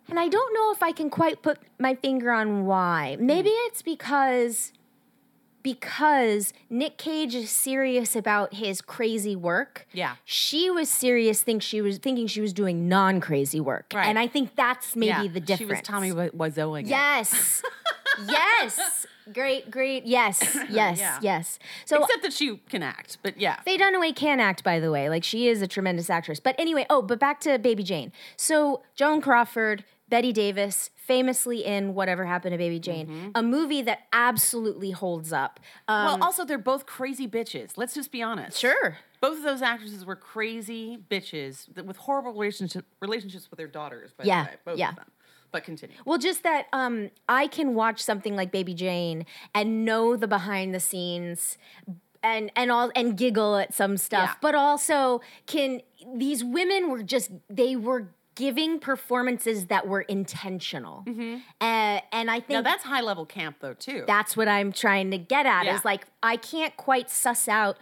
[0.09, 3.16] And I don't know if I can quite put my finger on why.
[3.19, 3.66] Maybe hmm.
[3.66, 4.73] it's because
[5.66, 9.88] because Nick Cage is serious about his crazy work.
[9.92, 10.14] Yeah.
[10.25, 13.92] She was serious think she was thinking she was doing non-crazy work.
[13.92, 14.07] Right.
[14.07, 15.59] And I think that's maybe Yeah, the difference.
[15.59, 16.88] She was Tommy Wi- Wiseauing.
[16.88, 17.62] Yes.
[18.29, 19.07] yes.
[19.33, 20.07] Great, great.
[20.07, 20.40] Yes,
[20.71, 21.19] yes, Yeah.
[21.21, 21.59] yes.
[21.85, 23.61] So Except that she can act, but yeah.
[23.62, 25.09] Faye Dunaway can act, by the way.
[25.09, 26.38] Like she is a tremendous actress.
[26.38, 28.12] But anyway, oh, but back to Baby Jane.
[28.37, 34.01] So Joan Crawford, Bette Davis, famously in Whatever Happened to Baby Jane, a movie that
[34.12, 35.59] absolutely holds up.
[35.88, 37.73] Um, well, also they're both crazy bitches.
[37.77, 38.59] Let's just be honest.
[38.59, 38.99] sure.
[39.21, 44.12] Both of those actresses were crazy bitches with horrible relationship, relationships with their daughters.
[44.12, 44.90] By Yeah, the way, both yeah.
[44.90, 45.11] of them.
[45.53, 45.97] But continue.
[46.05, 50.75] Well, just that um, I can watch something like Baby Jane and know the behind
[50.75, 51.57] the scenes
[52.23, 54.35] and and all and giggle at some stuff, Yeah.
[54.42, 55.81] but also can
[56.14, 61.62] these women were just they were giving performances that were intentional, uh,
[62.12, 64.05] and I think Now that's high level camp though too.
[64.07, 65.75] that's what I'm trying to get at Yeah.
[65.77, 67.77] is like I can't quite suss out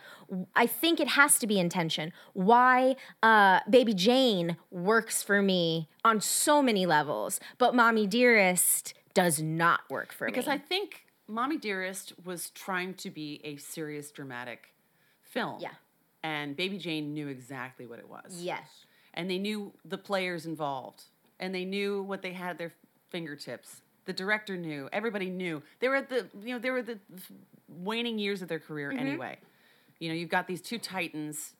[0.56, 6.20] I think it has to be intention why uh, baby Jane works for me on
[6.22, 11.00] so many levels but mommy dearest does not work for because me Because I think
[11.26, 14.74] Mommy Dearest was trying to be a serious dramatic
[15.22, 15.58] film.
[15.60, 15.70] Yeah.
[16.22, 18.40] And Baby Jane knew exactly what it was.
[18.42, 18.83] yes
[19.14, 21.04] and they knew the players involved
[21.40, 22.72] and they knew what they had at their
[23.10, 23.80] fingertips.
[24.04, 25.62] The director knew everybody knew.
[25.80, 26.98] They were at the you know they were the
[27.68, 29.06] waning years of their career Mm-hmm.
[29.06, 29.38] anyway.
[29.98, 31.54] You know you've got these two titans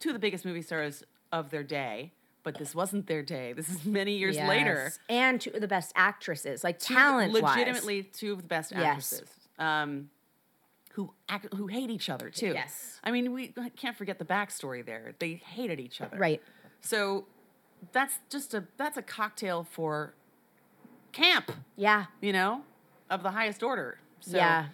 [0.00, 2.12] two of the biggest movie stars of their day
[2.44, 3.52] but this wasn't their day.
[3.52, 4.90] This is many years later.
[5.10, 8.44] And two of the best actresses like Two of the- talent legitimately two of the
[8.48, 8.80] best Yes.
[8.82, 9.28] actresses.
[9.58, 10.08] Um,
[10.98, 12.98] who act, who hate each other too Yes.
[13.04, 16.42] I mean we can't forget the backstory there they hated each other right
[16.80, 17.26] so
[17.92, 20.14] that's just a that's a cocktail for
[21.12, 22.62] camp, yeah you know,
[23.08, 24.00] of the highest order.
[24.20, 24.66] So Yeah.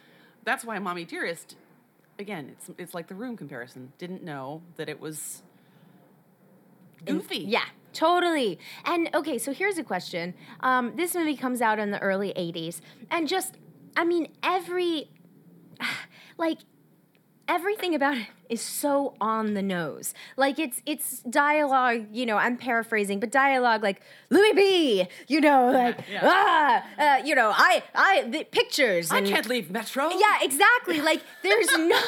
[0.44, 1.56] that's why Mommy Dearest
[2.18, 3.92] again, it's it's like the room comparison.
[3.98, 5.42] Didn't know that it was
[7.04, 7.40] goofy.
[7.40, 8.58] Yeah, totally.
[8.86, 10.32] And okay, so here's a question.
[10.60, 12.80] Um, this movie comes out in the early 80s.
[13.10, 13.56] And just,
[13.96, 15.10] I mean, every,
[16.36, 16.58] like,
[17.48, 20.14] everything about it is so on the nose.
[20.36, 25.70] Like it's it's dialogue, you know, I'm paraphrasing, but dialogue like Louis B, you know,
[25.70, 30.10] like ah, uh, you know, I I the pictures I and can't leave Metro.
[30.10, 31.00] yeah, exactly.
[31.00, 32.00] Like there's no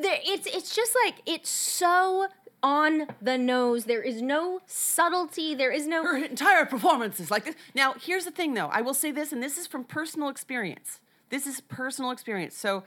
[0.00, 2.28] there it's it's just like it's so
[2.62, 3.84] on the nose.
[3.84, 5.54] There is no subtlety.
[5.54, 7.54] There is no Her entire performance is like this.
[7.74, 8.68] Now, here's the thing though.
[8.68, 11.00] I will say this, and this is from personal experience.
[11.30, 12.56] This is personal experience.
[12.56, 12.84] So,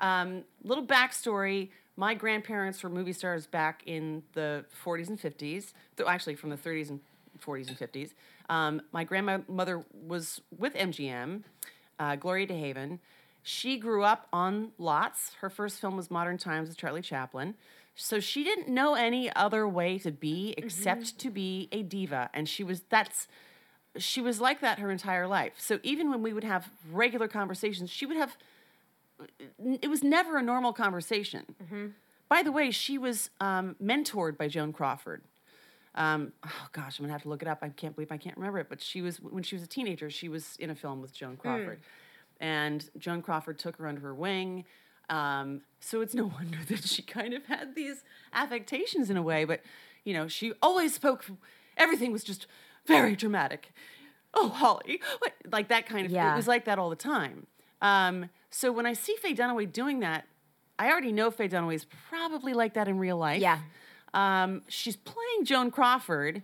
[0.00, 1.70] um, little backstory.
[1.96, 5.72] My grandparents were movie stars back in the 40s and 50s.
[5.96, 7.00] Though actually, from the 30s and
[7.40, 8.10] 40s and 50s.
[8.48, 11.42] Um, my grandmother was with MGM,
[11.98, 12.98] uh, Gloria DeHaven.
[13.42, 15.34] She grew up on lots.
[15.40, 17.54] Her first film was Modern Times with Charlie Chaplin.
[17.94, 22.30] So she didn't know any other way to be except to be a diva.
[22.32, 23.28] And she was that's
[23.96, 25.54] she was like that her entire life.
[25.58, 28.36] So even when we would have regular conversations, she would have
[29.58, 31.44] it was never a normal conversation.
[32.28, 35.22] By the way, she was um, mentored by Joan Crawford.
[35.94, 37.58] Um, oh gosh, I'm gonna have to look it up.
[37.62, 38.68] I can't believe I can't remember it.
[38.68, 41.36] But she was when she was a teenager, she was in a film with Joan
[41.36, 41.80] Crawford,
[42.40, 44.64] and Joan Crawford took her under her wing.
[45.08, 49.44] Um, so it's no wonder that she kind of had these affectations in a way.
[49.44, 49.62] But
[50.04, 51.24] you know, she always spoke.
[51.76, 52.46] Everything was just
[52.86, 53.72] very dramatic.
[54.32, 55.32] Oh, Holly, what?
[55.50, 56.12] like that kind of.
[56.12, 56.32] Yeah.
[56.32, 57.48] It was like that all the time.
[57.82, 60.26] Um, so when I see Faye Dunaway doing that,
[60.78, 63.40] I already know Faye Dunaway is probably like that in real life.
[63.40, 63.58] Yeah.
[64.14, 66.42] Um, she's playing Joan Crawford,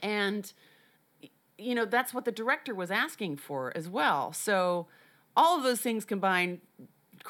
[0.00, 0.52] and
[1.58, 4.32] you know that's what the director was asking for as well.
[4.32, 4.86] So
[5.36, 6.60] all of those things combined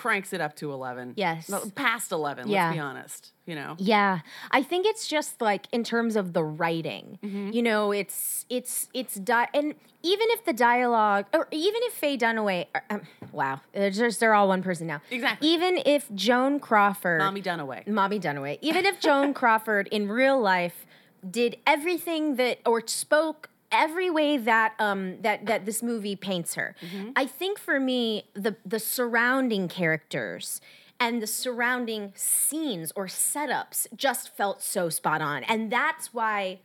[0.00, 1.12] cranks it up to eleven.
[1.16, 1.50] Yes.
[1.50, 2.48] No, past eleven.
[2.48, 2.66] Yeah.
[2.66, 3.32] Let's be honest.
[3.44, 3.74] You know.
[3.78, 7.18] Yeah, I think it's just like in terms of the writing.
[7.22, 7.50] Mm-hmm.
[7.52, 12.16] You know, it's it's it's di- and even if the dialogue, or even if Faye
[12.16, 15.02] Dunaway, um, wow, they're just they're all one person now.
[15.10, 15.46] Exactly.
[15.48, 17.86] Even if Joan Crawford, Mommy Dunaway.
[17.86, 20.86] Mommy Dunaway, even if Joan Crawford in real life
[21.28, 26.74] did everything that or spoke every way that um that that this movie paints her.
[27.16, 30.60] I think for me the the surrounding characters
[30.98, 35.44] and the surrounding scenes or setups just felt so spot on.
[35.44, 36.60] And that's why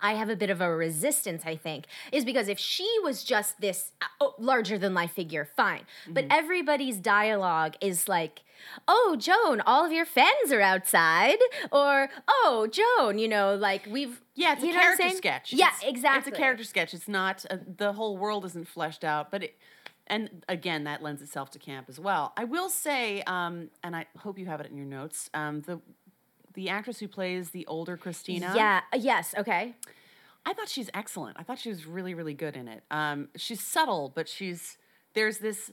[0.00, 3.60] I have a bit of a resistance, I think, is because if she was just
[3.60, 5.82] this uh, oh, larger than life figure, fine.
[6.08, 8.42] But everybody's dialogue is like
[8.86, 11.38] oh, Joan, all of your fans are outside,
[11.72, 15.52] or oh, Joan, you know, like we've Yeah, it's a character sketch.
[15.52, 16.30] Yeah, It's- exactly.
[16.30, 16.94] It's a character sketch.
[16.94, 19.56] It's not uh, the whole world isn't fleshed out, but it,
[20.06, 22.32] and again that lends itself to camp as well.
[22.36, 25.28] I will say, um, and I hope you have it in your notes.
[25.34, 25.80] Um, the
[26.54, 28.52] the actress who plays the older Christina.
[28.56, 28.80] Yeah.
[28.92, 29.34] uh, Yes.
[29.38, 29.74] Okay.
[30.46, 31.36] I thought she's excellent.
[31.38, 32.82] I thought she was really, really good in it.
[32.90, 34.78] Um, she's subtle, but she's
[35.14, 35.72] there's this.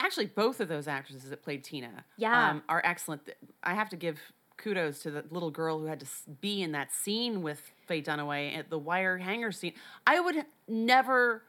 [0.00, 2.50] Actually, both of those actresses that played Tina, Yeah.
[2.50, 3.28] um, are excellent.
[3.62, 4.18] I have to give
[4.56, 6.06] kudos to the little girl who had to
[6.40, 9.72] be in that scene with Faye Dunaway at the wire hanger scene.
[10.06, 11.42] I would never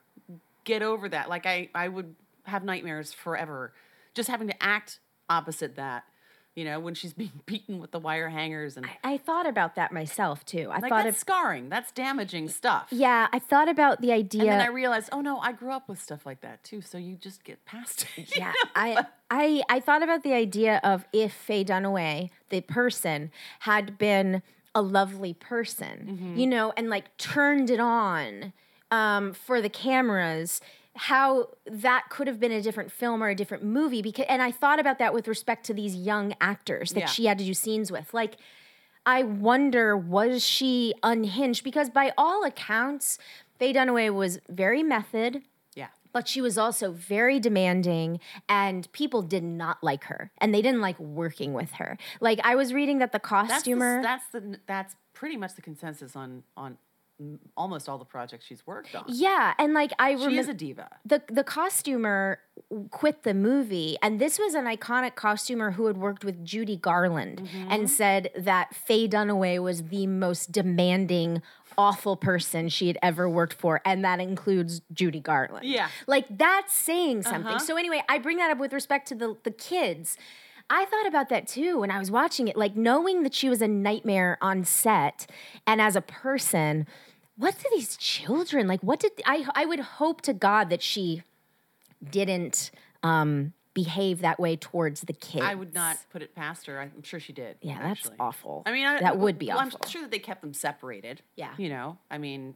[0.63, 1.29] get over that.
[1.29, 3.73] Like I, I would have nightmares forever,
[4.13, 6.03] just having to act opposite that.
[6.55, 9.91] You know, when she's being beaten with the wire hangers and I thought about that
[9.91, 10.69] myself too.
[10.71, 11.67] I like thought that's of scarring.
[11.69, 12.87] That's damaging stuff.
[12.91, 13.27] yeah.
[13.33, 14.43] I thought about the idea.
[14.43, 16.79] And then I realized, oh no, I grew up with stuff like that too.
[16.81, 18.33] So you just get past it.
[18.37, 18.69] yeah, know?
[18.75, 24.41] I, I I thought about the idea of if Faye Dunaway, the person, had been
[24.73, 26.37] a lovely person, Mm-hmm.
[26.37, 28.53] you know, and like turned it on
[28.91, 30.61] um, for the cameras,
[30.95, 34.01] how that could have been a different film or a different movie.
[34.01, 37.05] Because, and I thought about that with respect to these young actors that Yeah.
[37.07, 38.37] she had to do scenes with, like.
[39.07, 41.63] I wonder, was she unhinged?
[41.63, 43.19] Because by all accounts,
[43.59, 45.43] Faye Dunaway was very method,
[45.75, 45.89] yeah.
[46.11, 50.81] but she was also very demanding and people did not like her and they didn't
[50.81, 54.59] like working with her like i was reading that the That's costumer the, that's the
[54.65, 56.77] that's pretty much the consensus on on
[57.55, 59.05] almost all the projects she's worked on.
[59.07, 60.89] yeah and like i remember, She is a diva.
[61.05, 62.39] the the costumer
[62.91, 67.41] quit the movie and this was an iconic costumer who had worked with Judy Garland
[67.43, 67.71] Mm-hmm.
[67.71, 71.41] and said that Faye Dunaway was the most demanding
[71.77, 75.65] awful person she had ever worked for and that includes Judy Garland.
[75.65, 75.87] Yeah.
[76.07, 77.47] Like that's saying something.
[77.47, 77.59] Uh-huh.
[77.59, 80.17] So anyway, I bring that up with respect to the the kids.
[80.69, 83.61] I thought about that too when I was watching it like knowing that she was
[83.61, 85.29] a nightmare on set
[85.67, 86.87] and as a person
[87.37, 91.23] what do these children like what did I I would hope to god that she
[92.09, 92.71] didn't
[93.03, 95.45] um, behave that way towards the kids.
[95.45, 96.79] I would not put it past her.
[96.79, 97.57] I'm sure she did.
[97.61, 98.63] Yeah, that's awful.
[98.65, 99.79] I mean, I, that would be well, awful.
[99.83, 101.21] I'm sure that they kept them separated.
[101.35, 101.51] Yeah.
[101.57, 102.55] You know, I mean,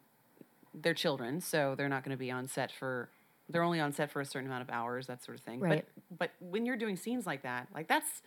[0.73, 3.09] they're children, so they're not going to be on set for.
[3.49, 5.59] They're only on set for a certain amount of hours, that sort of thing.
[5.59, 5.85] Right.
[6.09, 8.21] But but when you're doing scenes like that, like that's,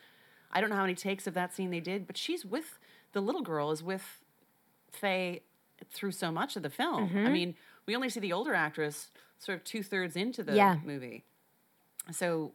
[0.53, 2.79] I don't know how many takes of that scene they did, but she's with
[3.13, 4.21] the little girl is with
[4.91, 5.43] Faye
[5.91, 7.05] through so much of the film.
[7.05, 7.33] I Mm-hmm.
[7.33, 7.55] mean,
[7.87, 10.77] we only see the older actress sort of two thirds into the Yeah.
[10.85, 11.25] movie,
[12.11, 12.53] so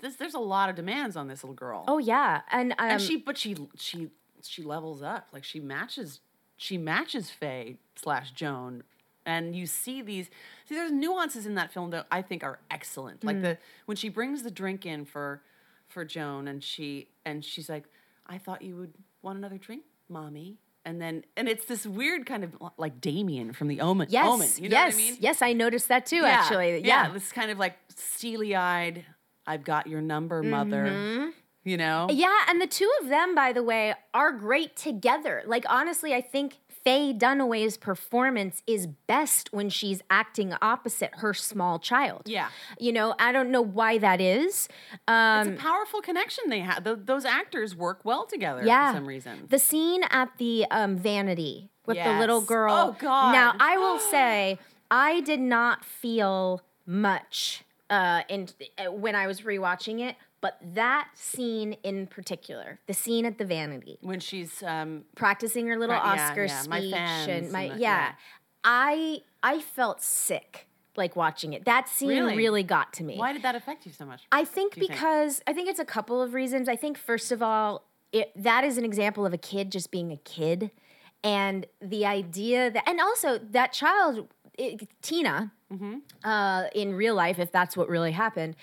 [0.00, 1.84] this, there's a lot of demands on this little girl.
[1.88, 4.10] Oh yeah, and um, and she but she she
[4.42, 5.28] she levels up.
[5.32, 6.20] Like she matches
[6.56, 8.82] she matches Faye slash Joan.
[9.24, 10.28] And you see these
[10.68, 13.22] see there's nuances in that film that I think are excellent.
[13.22, 15.42] Like the when she brings the drink in for
[15.88, 17.84] for Joan and she and she's like
[18.26, 22.44] I thought you would want another drink mommy and then and it's this weird kind
[22.44, 25.42] of like Damien from the Omen yes, Omen you know yes, what I mean yes,
[25.42, 26.16] I noticed that too.
[26.16, 29.04] yeah, Actually, yeah, this kind of like steely eyed
[29.46, 31.28] I've got your number mother Mm-hmm.
[31.64, 35.42] you know Yeah, and the two of them, by the way, are great together.
[35.46, 41.78] Like honestly, I think Faye Dunaway's performance is best when she's acting opposite her small
[41.78, 42.22] child.
[42.26, 42.48] Yeah.
[42.78, 44.68] you know, I don't know why that is.
[45.06, 46.84] Um, it's a powerful connection they have.
[46.84, 49.46] Th- those actors work well together yeah, for some reason.
[49.48, 52.74] The scene at the um, vanity with the little girl.
[52.74, 53.32] Oh, God.
[53.32, 54.58] Now I will say
[54.90, 61.08] I did not feel much uh, in uh, when I was rewatching it, but that
[61.14, 66.02] scene in particular, the scene at the vanity, when she's um, practicing her little yeah,
[66.28, 66.94] Oscar yeah, my speech
[67.34, 68.12] and my and yeah, yeah.
[68.64, 71.64] I I felt sick like watching it.
[71.64, 72.36] That scene Really?
[72.36, 73.16] really, got to me.
[73.16, 74.24] why did that affect you so much?
[74.30, 74.92] I think you think?
[74.92, 76.68] because I think it's a couple of reasons.
[76.68, 80.12] I think first of all, it, that is an example of a kid just being
[80.12, 80.70] a kid,
[81.24, 84.28] and the idea that, and also that child,
[84.58, 86.00] it, Tina, Mm-hmm.
[86.28, 88.54] uh, in real life, if that's what really happened,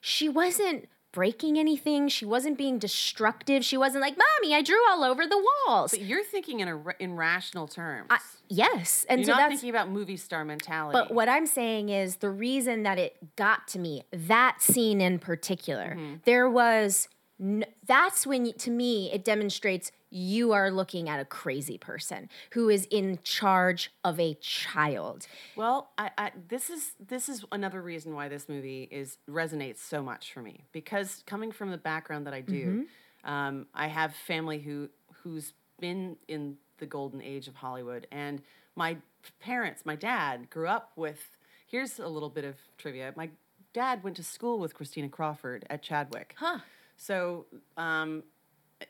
[0.00, 2.08] she wasn't breaking anything.
[2.08, 3.64] She wasn't being destructive.
[3.64, 6.78] She wasn't like, "Mommy, I drew all over the walls." But you're thinking in a
[7.00, 8.08] in rational terms.
[8.10, 10.92] I, yes, and you're so not that's thinking about movie star mentality.
[10.92, 15.18] But what I'm saying is the reason that it got to me, that scene in
[15.18, 16.14] particular, Mm-hmm.
[16.26, 17.08] there was,
[17.40, 22.70] n- that's when, to me, it demonstrates you are looking at a crazy person who
[22.70, 25.26] is in charge of a child.
[25.56, 30.02] Well, I, I, this is this is another reason why this movie is resonates so
[30.02, 32.86] much for me because coming from the background that I do,
[33.24, 34.88] um, I have family who
[35.22, 38.40] who's been in the golden age of Hollywood, and
[38.74, 38.96] my
[39.38, 41.20] parents, my dad, grew up with.
[41.68, 43.12] Here's a little bit of trivia.
[43.16, 43.28] My
[43.74, 46.36] dad went to school with Christina Crawford at Chadwick.
[46.38, 46.60] Huh.
[46.96, 48.22] So um,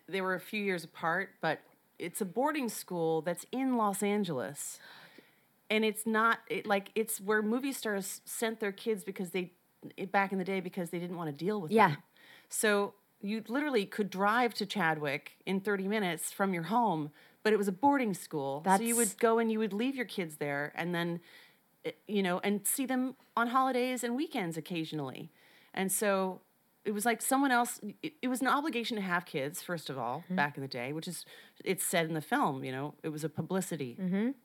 [0.09, 1.61] they were a few years apart, but
[1.99, 4.79] it's a boarding school that's in Los Angeles.
[5.71, 9.53] And it's not it, like it's where movie stars sent their kids because they
[9.97, 11.89] it- back in the day because they didn't want to deal with Yeah.
[11.91, 11.97] them.
[12.49, 17.11] So you literally could drive to Chadwick in 30 minutes from your home,
[17.43, 18.63] but it was a boarding school.
[18.65, 21.21] so you would go and you would leave your kids there and then
[21.85, 25.31] eh, you know and see them on holidays and weekends occasionally.
[25.75, 26.41] And so
[26.87, 29.99] it was like someone else it, it was an obligation to have kids first of
[29.99, 31.27] all back in the day which is
[31.65, 33.97] it's said in the film you know it was a publicity.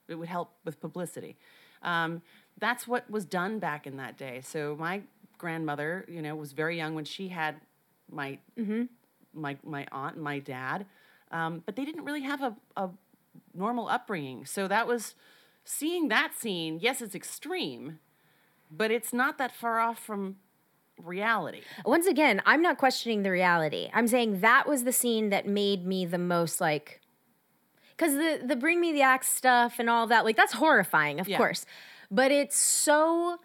[0.08, 1.38] It would help with publicity.
[1.84, 2.22] Um,
[2.60, 4.42] that's what was done back in that day.
[4.44, 5.02] So my
[5.38, 7.56] grandmother you know was very young when she had
[8.12, 8.40] my
[9.34, 10.86] my my aunt and my dad.
[11.32, 12.90] Um, but they didn't really have a, a
[13.54, 14.46] normal upbringing.
[14.46, 15.16] So that was
[15.64, 18.00] seeing that scene yes it's extreme
[18.72, 20.38] but it's not that far off from
[21.04, 23.90] reality Once again, I'm not questioning the reality.
[23.94, 27.02] I'm saying that was the scene that made me the most like
[27.98, 31.28] cuz the the bring me the axe stuff and all that like that's horrifying, of
[31.28, 31.38] Yeah.
[31.38, 31.66] course.
[32.10, 33.40] But it's so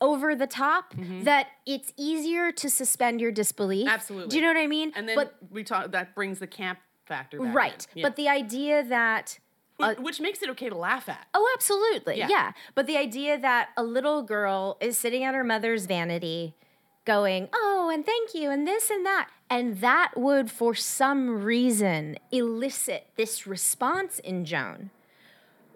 [0.00, 1.22] over the top Mm-hmm.
[1.24, 3.88] that it's easier to suspend your disbelief.
[3.88, 4.28] Absolutely.
[4.30, 4.92] Do you know what I mean?
[4.96, 7.86] And then but we talk that brings the camp factor right.
[7.94, 8.02] Yeah.
[8.02, 9.38] But the idea that
[9.80, 11.26] Wh- which makes it okay to laugh at.
[11.34, 12.18] Oh, absolutely.
[12.18, 12.28] Yeah.
[12.28, 12.52] Yeah.
[12.74, 16.54] But the idea that a little girl is sitting at her mother's vanity
[17.04, 19.28] going, oh, and thank you, and this and that.
[19.50, 24.90] And that would, for some reason, elicit this response in Joan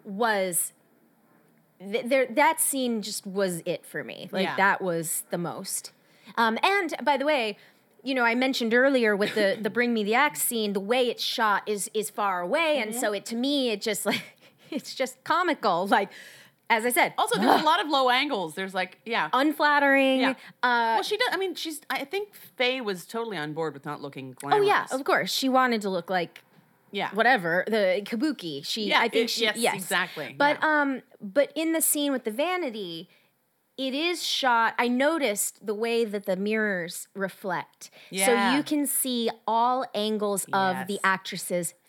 [0.03, 0.73] was.
[1.79, 4.29] Th- there, that scene just was it for me.
[4.31, 4.55] Like Yeah.
[4.55, 5.91] that was the most.
[6.35, 7.55] Um, and by the way,
[8.03, 11.07] you know, I mentioned earlier with the the Bring Me the Axe scene, the way
[11.07, 14.23] it's shot is is far away, and so it to me it just like
[14.71, 15.85] it's just comical.
[15.87, 16.09] Like
[16.69, 18.55] as I said, Also, there's a lot of low angles.
[18.55, 19.29] There's like, yeah.
[19.33, 20.19] unflattering.
[20.21, 20.29] Yeah.
[20.63, 21.29] Uh, well, she does.
[21.31, 21.81] I mean, she's.
[21.89, 24.63] I think Faye was totally on board with not looking glamorous.
[24.63, 26.43] oh yeah, of course, she wanted to look like
[26.91, 27.09] Yeah.
[27.13, 28.65] whatever the kabuki.
[28.65, 30.81] She, Yeah, I think it- she, yes, yes, exactly, But yeah.
[30.81, 33.09] um, but in the scene with the vanity,
[33.77, 34.73] it is shot.
[34.79, 38.25] I noticed the way that the mirrors reflect, Yeah.
[38.51, 40.99] so you can see all angles of the Yes.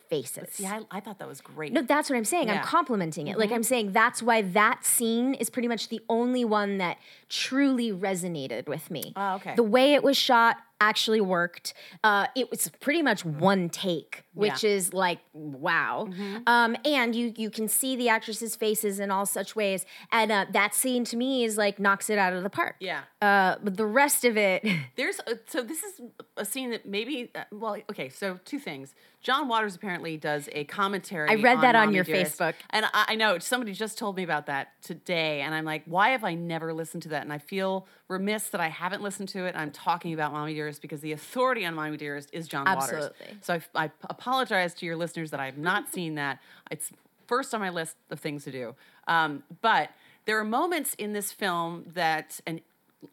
[0.09, 0.49] Faces.
[0.53, 1.73] See, I, I thought that was great.
[1.73, 2.49] No, that's what I'm saying.
[2.49, 2.55] Yeah.
[2.55, 2.63] Mm-hmm.
[2.63, 3.39] I'm complimenting it.
[3.39, 7.93] Like I'm saying that's why that scene is pretty much the only one that truly
[7.93, 9.13] resonated with me.
[9.17, 9.55] Ah, okay.
[9.55, 11.75] The way it was shot actually worked.
[12.05, 14.71] Uh, it was pretty much one take, which Yeah.
[14.71, 16.07] is like wow.
[16.09, 16.37] Mm-hmm.
[16.47, 20.47] Um, and you you can see the actresses' faces in all such ways, and uh,
[20.53, 22.77] that scene to me is like knocks it out of the park.
[22.81, 23.01] yeah.
[23.21, 24.65] Uh, but the rest of it,
[24.97, 26.01] There's a, so this is
[26.37, 30.63] a scene that maybe uh, well okay so two things John Waters apparently does a
[30.63, 32.39] commentary I read that on Mommy your Dearest.
[32.39, 32.55] Facebook.
[32.71, 36.11] and I, I know somebody just told me about that today and I'm like why
[36.11, 39.45] have I never listened to that and I feel remiss that I haven't listened to
[39.45, 43.11] it I'm talking about Mommy Dearest because the authority on Mommy Dearest is John Waters
[43.11, 43.39] Absolutely.
[43.41, 46.91] so I, I apologize to your listeners that I have not seen that it's
[47.27, 48.75] first on my list of things to do
[49.07, 49.91] um, but
[50.25, 52.61] there are moments in this film that and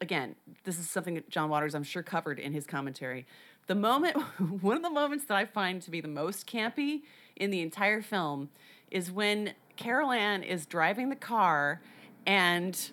[0.02, 3.26] again, this is something that John Waters, I'm sure, covered in his commentary.
[3.68, 4.18] The moment,
[4.62, 7.02] one of the moments that I find to be the most campy
[7.36, 8.50] in the entire film
[8.92, 11.82] is when Carol Ann is driving the car
[12.26, 12.92] and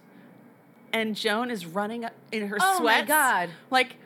[0.93, 2.79] and Joan is running in her sweats.
[2.81, 3.03] Oh my.
[3.03, 3.51] God.
[3.71, 3.97] Like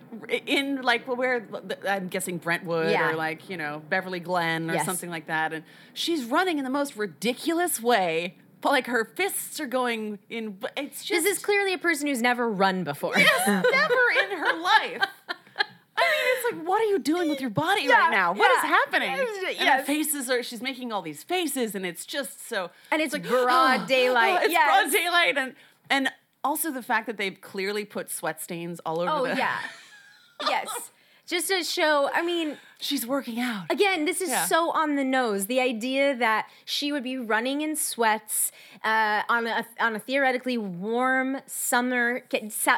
[0.47, 1.47] in like where
[1.89, 3.11] I'm guessing Brentwood Yeah.
[3.11, 4.85] or like you know Beverly Glen or Yes.
[4.87, 8.37] something like that, and she's running in the most ridiculous way.
[8.63, 10.59] But like her fists are going in.
[10.77, 13.13] It's just this is clearly a person who's never run before.
[13.17, 15.03] Yes, never in her life.
[15.99, 18.35] I mean, it's like, what are you doing with your body Yeah, right now?
[18.35, 18.69] What is yeah.
[18.69, 19.13] happening?
[19.17, 22.71] Yes, And her faces are, she's making all these faces, and it's just so.
[22.93, 24.91] And it's like broad daylight, it's yes.
[24.91, 25.39] broad daylight.
[25.39, 25.55] And,
[25.89, 26.11] and
[26.47, 29.37] also the fact that they've clearly put sweat stains all over Oh the.
[29.37, 29.59] yeah.
[30.49, 30.69] yes.
[31.27, 33.65] Just to show, I mean, She's working out.
[33.69, 34.45] again, this is Yeah.
[34.47, 35.47] so on the nose.
[35.47, 38.53] The idea that she would be running in sweats
[38.85, 42.21] uh, on a on a theoretically warm summer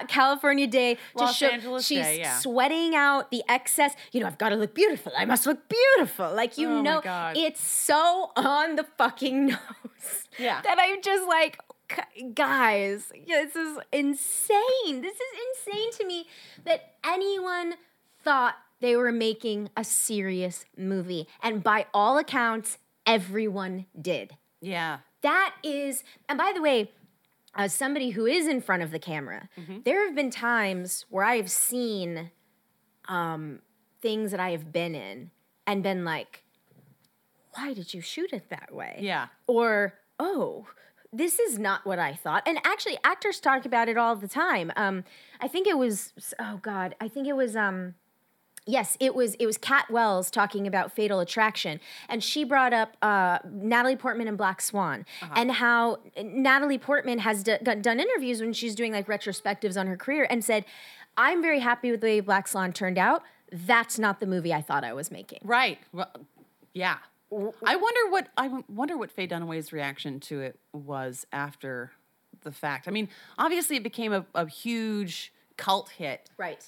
[0.09, 2.39] California day to Los show Angeles she's day, yeah.
[2.39, 3.95] sweating out the excess.
[4.13, 5.13] You know, I've got to look beautiful.
[5.15, 6.33] I must look beautiful.
[6.35, 7.37] Like you Oh know, God.
[7.37, 10.25] it's so on the fucking nose.
[10.39, 10.63] Yeah.
[10.63, 11.59] that I'm just like.
[11.89, 15.01] "Gu- Guys, this is insane.
[15.03, 16.27] This is insane to me
[16.65, 17.75] that anyone
[18.23, 21.27] thought they were making a serious movie.
[21.43, 24.37] And by all accounts, everyone did.
[24.61, 24.99] Yeah.
[25.23, 26.93] That is, and by the way,
[27.55, 29.79] as somebody who is in front of the camera, Mm-hmm.
[29.85, 32.31] there have been times where I have seen
[33.09, 33.61] um,
[34.01, 35.31] things that I have been in
[35.67, 36.45] and been like,
[37.55, 38.99] why did you shoot it that way?
[39.01, 39.29] Yeah.
[39.47, 40.67] Or, oh,
[41.13, 42.43] this is not what I thought.
[42.47, 44.73] And actually, actors talk about it all the time.
[44.77, 45.05] Um,
[45.41, 47.95] I think it was, oh God, I think it was um,
[48.69, 52.99] Yes, it was it was Cat Wells talking about Fatal Attraction, and she brought up
[53.01, 58.53] uh, Natalie Portman and Black Swan, and how Natalie Portman has d- done interviews when
[58.53, 60.67] she's doing like retrospectives on her career, and said,
[61.17, 63.23] "I'm very happy with the way Black Swan turned out.
[63.51, 65.79] That's not the movie I thought I was making." Right.
[65.91, 66.11] Well,
[66.75, 66.99] yeah.
[67.33, 71.93] I wonder what I w- wonder what Faye Dunaway's reaction to it was after
[72.43, 72.89] the fact.
[72.89, 73.09] I mean,
[73.39, 76.65] obviously it became a, a huge cult hit Right.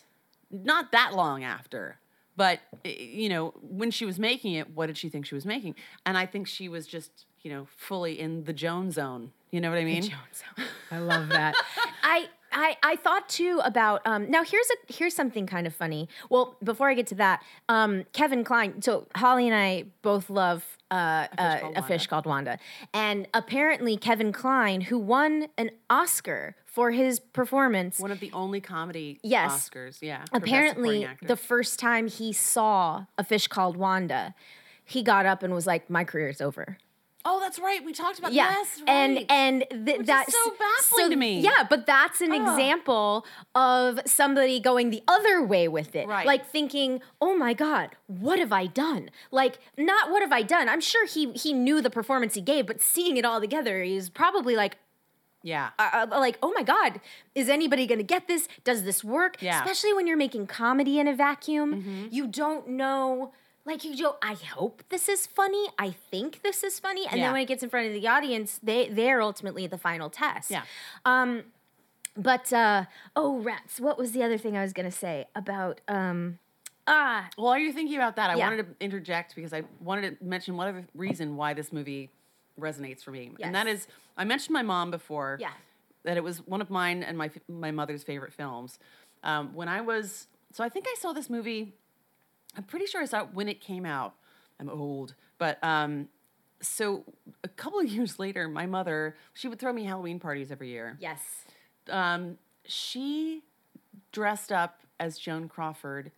[0.51, 1.97] not that long after.
[2.37, 5.75] But you know, when she was making it, what did she think she was making?
[6.07, 9.33] And I think she was just, you know, fully in the Joan zone.
[9.51, 10.03] You know what I mean?
[10.03, 10.67] The Joan zone.
[10.91, 11.55] I love that.
[12.03, 16.09] I I I thought too about um now here's a here's something kind of funny.
[16.29, 20.65] Well, before I get to that, um Kevin Kline, so Holly and I both love
[20.91, 22.59] uh, uh, Called a fish called Wanda.
[22.93, 28.61] And apparently Kevin Kline, who won an Oscar for his performance, One of the only
[28.61, 29.69] comedy Yes.
[29.71, 29.99] Oscars.
[30.03, 30.25] Yeah.
[30.33, 34.35] apparently the first time he saw a fish called Wanda,
[34.85, 36.79] he got up and was like, "My career's over."
[37.25, 37.85] Oh, that's right.
[37.85, 39.27] We talked about Yeah, yes, and right.
[39.29, 41.41] and th- that's so baffling to me.
[41.41, 46.27] Yeah, but that's an example of somebody going the other way with it, Right.
[46.27, 50.69] Like thinking, "Oh my God, what have I done?" Like, not what have I done?
[50.69, 54.09] I'm sure he he knew the performance he gave, but seeing it all together, he's
[54.09, 54.79] probably like,
[55.43, 55.71] yeah.
[55.79, 57.01] uh, uh, like, oh my God,
[57.35, 58.49] is anybody going to get this?
[58.65, 59.37] Does this work?
[59.41, 59.59] Yeah.
[59.61, 63.33] Especially when you're making comedy in a vacuum, you don't know.
[63.65, 65.67] Like you go, I hope this is funny.
[65.79, 67.27] I think this is funny, and Yeah.
[67.27, 70.51] then when it gets in front of the audience, they they're ultimately the final test.
[70.51, 70.63] Yeah.
[71.05, 71.45] Um,
[72.17, 72.85] but uh,
[73.15, 76.39] oh rats, what was the other thing I was gonna say about um,
[76.87, 78.49] ah Well, while you're thinking about that, I Yeah.
[78.49, 82.09] wanted to interject because I wanted to mention one other reason why this movie
[82.59, 83.87] resonates for me, and that is
[84.17, 85.37] I mentioned my mom before.
[85.41, 85.53] Yeah.
[86.05, 88.79] That it was one of mine and my my mother's favorite films.
[89.23, 91.75] Um, when I was so I think I saw this movie.
[92.57, 94.15] I'm pretty sure I saw it when it came out.
[94.59, 96.09] I'm old, but um,
[96.61, 97.05] so
[97.43, 100.97] a couple of years later, my mother she would throw me Halloween parties every year
[101.01, 101.21] yes,
[101.89, 103.43] um, she
[104.13, 106.13] dressed up as Joan Crawford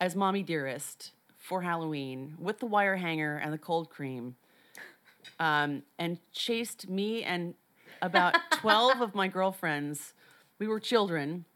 [0.00, 4.36] as Mommy Dearest for Halloween with the wire hanger and the cold cream,
[5.38, 7.54] um, and chased me and
[8.02, 10.14] about 12 of my girlfriends.
[10.58, 11.46] We were children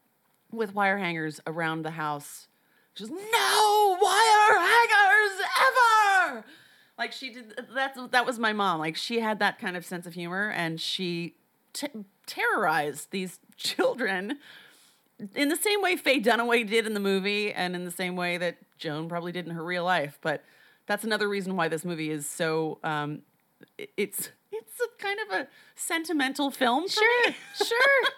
[0.51, 2.47] with wire hangers around the house.
[2.95, 6.45] Just no wire hangers ever.
[6.97, 7.53] Like she did.
[7.73, 8.79] That's that was my mom.
[8.79, 11.35] Like she had that kind of sense of humor, and she
[11.73, 11.87] t-
[12.25, 14.37] terrorized these children
[15.33, 18.37] in the same way Faye Dunaway did in the movie, and in the same way
[18.37, 20.17] that Joan probably did in her real life.
[20.21, 20.43] But
[20.87, 22.79] that's another reason why this movie is so.
[22.83, 23.23] Um,
[23.77, 26.83] it's it's a kind of a sentimental film.
[26.87, 27.33] for sure,
[27.65, 28.09] sure.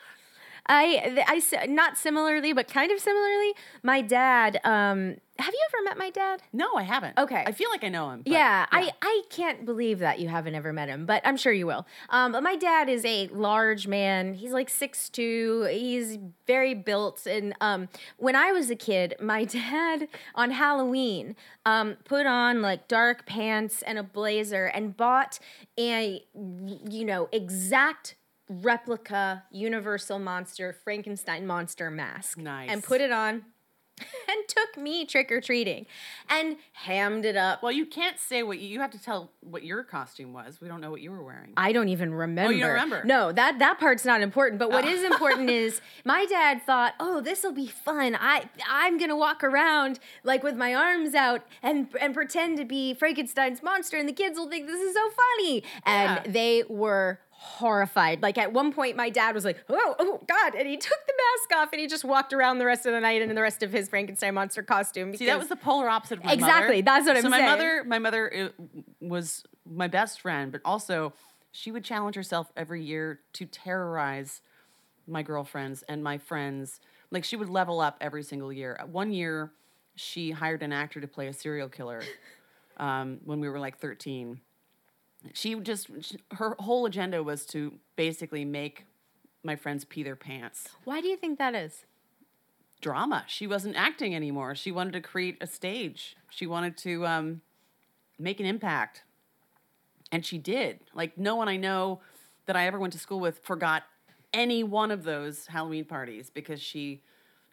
[0.70, 3.54] I, I, not similarly, but kind of similarly.
[3.84, 4.60] My dad.
[4.64, 6.42] Um, have you ever met my dad?
[6.52, 7.16] No, I haven't.
[7.18, 7.44] Okay.
[7.46, 8.24] I feel like I know him.
[8.24, 11.54] but- yeah, I, I can't believe that you haven't ever met him, but I'm sure
[11.54, 11.86] you will.
[12.10, 14.34] Um, but my dad is a large man.
[14.34, 15.72] He's like 6'2".
[15.72, 17.28] He's very built.
[17.28, 17.88] And um,
[18.18, 23.84] when I was a kid, my dad on Halloween um, put on like dark pants
[23.84, 25.38] and a blazer and bought
[25.78, 26.24] a,
[26.90, 28.16] you know, exact
[28.50, 32.38] replica Universal Monster Frankenstein monster mask.
[32.38, 32.70] Nice.
[32.70, 33.44] And put it on
[34.30, 35.86] and took me trick or treating
[36.30, 37.64] and hammed it up.
[37.64, 40.62] Well, you can't say what you, you have to tell what your costume was.
[40.62, 41.54] We don't know what you were wearing.
[41.58, 42.54] I don't even remember.
[42.54, 43.04] Oh, you remember?
[43.04, 44.60] No, that that part's not important.
[44.60, 44.90] But what oh.
[44.90, 48.16] is important is my dad thought, "Oh, this will be fun.
[48.20, 52.94] I I'm gonna walk around like with my arms out and and pretend to be
[52.94, 56.22] Frankenstein's monster, and the kids will think this is so funny." Yeah.
[56.24, 58.22] And they were horrified.
[58.24, 61.14] Like at one point, my dad was like, "Oh, oh God!" and he took the
[61.14, 63.62] mask off and he just walked around the rest of the night in the rest
[63.64, 65.16] of his Frankenstein monster costume.
[65.16, 66.82] See, that was the polar opposite of my Exactly, mother.
[66.82, 67.50] that's what I'm so my saying.
[67.50, 68.64] mother, my mother uh,
[69.02, 71.14] was my best friend, but also
[71.52, 74.42] she would challenge herself every year to terrorize
[75.08, 76.80] my girlfriends and my friends.
[77.12, 78.80] Like she would level up every single year.
[78.92, 79.52] One year,
[79.96, 82.02] she hired an actor to play a serial killer
[82.78, 84.42] um, when we were like 13.
[85.34, 85.90] She just,
[86.34, 88.86] her whole agenda was to basically make
[89.44, 91.86] my friends pee their pants Why do you think that is?
[92.82, 93.24] drama.
[93.28, 94.56] She wasn't acting anymore.
[94.56, 96.16] She wanted to create a stage.
[96.30, 97.42] She wanted to um,
[98.20, 99.04] make an impact.
[100.12, 100.80] And she did.
[100.94, 102.02] Like, no one I know
[102.46, 103.84] that I ever went to school with forgot
[104.34, 107.02] any one of those Halloween parties because she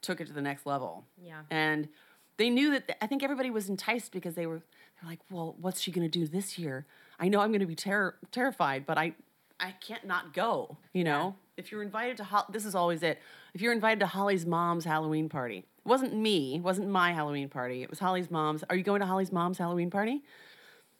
[0.02, 1.04] took it to the next level.
[1.20, 1.42] Yeah.
[1.50, 1.88] And
[2.36, 4.62] they knew that, I think everybody was enticed because they were,
[5.00, 6.86] they're like, well, what's she going to do this year?
[7.18, 9.14] I know I'm going to be terror terrified, but I,
[9.60, 11.36] I can't not go, you know?
[11.56, 13.20] If you're invited to, Ho- this is always it.
[13.54, 16.56] If you're invited to Holly's mom's Halloween party, It wasn't me.
[16.56, 17.82] It wasn't my Halloween party.
[17.82, 18.64] It was Holly's mom's.
[18.68, 20.22] Are you going to Holly's mom's Halloween party?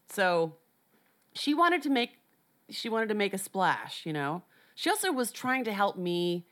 [0.08, 0.54] So
[1.34, 2.18] she wanted to make
[2.70, 4.42] she wanted to make a splash, you know.
[4.74, 6.46] She also was trying to help me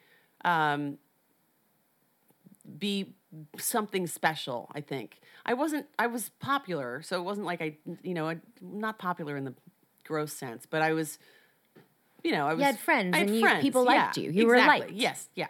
[0.44, 0.98] um,
[2.78, 3.14] be
[3.58, 4.70] something special.
[4.74, 5.86] I think I wasn't.
[5.98, 9.54] I was popular, so it wasn't like I, you know, I, not popular in the
[10.04, 11.18] gross sense, but I was,
[12.22, 12.60] you know, I was.
[12.60, 14.30] you had friends I had and you- people liked yeah, you.
[14.30, 14.92] You were liked.
[14.92, 15.48] Yes, yeah.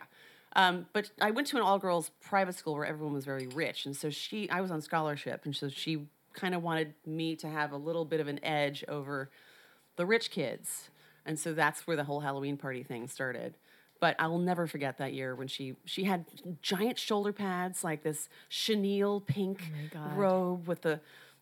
[0.54, 3.86] Um, but I went to an all girls private school where everyone was very rich,
[3.86, 7.48] and so she, I was on scholarship, and so she kind of wanted me to
[7.48, 9.30] have a little bit of an edge over
[9.96, 10.90] the rich kids,
[11.24, 13.56] and so that's where the whole Halloween party thing started.
[14.02, 16.24] But I will never forget that year when she she had
[16.60, 19.62] giant shoulder pads, like this chenille pink
[20.16, 21.00] robe with the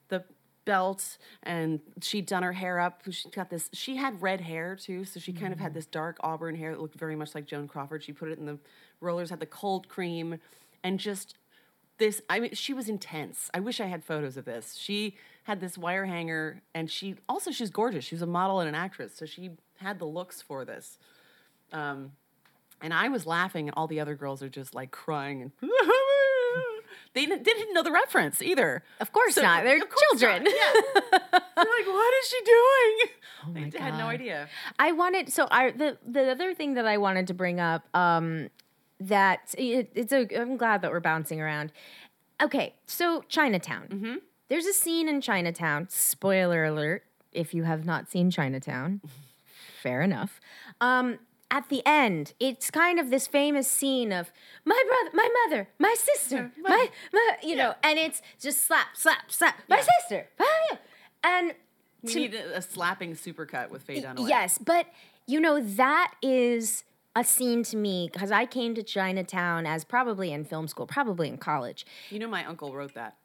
[0.08, 0.24] the
[0.66, 3.00] belt, and she'd done her hair up.
[3.08, 3.70] She got this.
[3.72, 6.82] She had red hair too, so she kind of had this dark auburn hair that
[6.82, 8.04] looked very much like Joan Crawford.
[8.04, 8.58] She put it in the
[9.00, 10.38] rollers, had the cold cream,
[10.84, 11.36] and just
[11.96, 12.20] this.
[12.28, 13.50] I mean, she was intense.
[13.54, 14.74] I wish I had photos of this.
[14.74, 18.04] She had this wire hanger, and she also she's gorgeous.
[18.04, 20.98] She was a model and an actress, so she had the looks for this.
[21.72, 22.12] Um,
[22.82, 25.52] and I was laughing, and all the other girls are just like crying and.
[27.12, 28.84] They didn't, they didn't know the reference either.
[29.00, 29.64] Of course not.
[29.64, 30.44] They're course children.
[30.44, 30.80] not, Yeah.
[31.32, 32.96] They're like, what is she doing?
[33.46, 34.48] Oh my they had no idea.
[34.78, 38.48] I wanted so I the the other thing that I wanted to bring up um
[39.00, 41.72] that it, it's a I'm glad that we're bouncing around.
[42.40, 43.88] Okay, so Chinatown.
[43.88, 44.14] Mm-hmm.
[44.48, 45.88] There's a scene in Chinatown.
[45.90, 49.00] Spoiler alert: if you have not seen Chinatown,
[49.82, 50.40] fair enough.
[50.80, 51.18] Um,
[51.50, 54.32] at the end, it's kind of this famous scene of
[54.64, 59.30] my brother, my mother, my sister, my, my, you know, and it's just slap, slap,
[59.32, 59.86] slap, my Yeah.
[60.00, 60.78] sister, ah,
[61.24, 61.54] and
[62.02, 64.28] We to- need a, a slapping supercut with Faye Dunaway.
[64.28, 64.86] Yes, but
[65.26, 66.84] you know that is
[67.16, 71.28] a scene to me because I came to Chinatown as probably in film school, probably
[71.28, 71.84] in college.
[72.10, 73.16] You know, my uncle wrote that.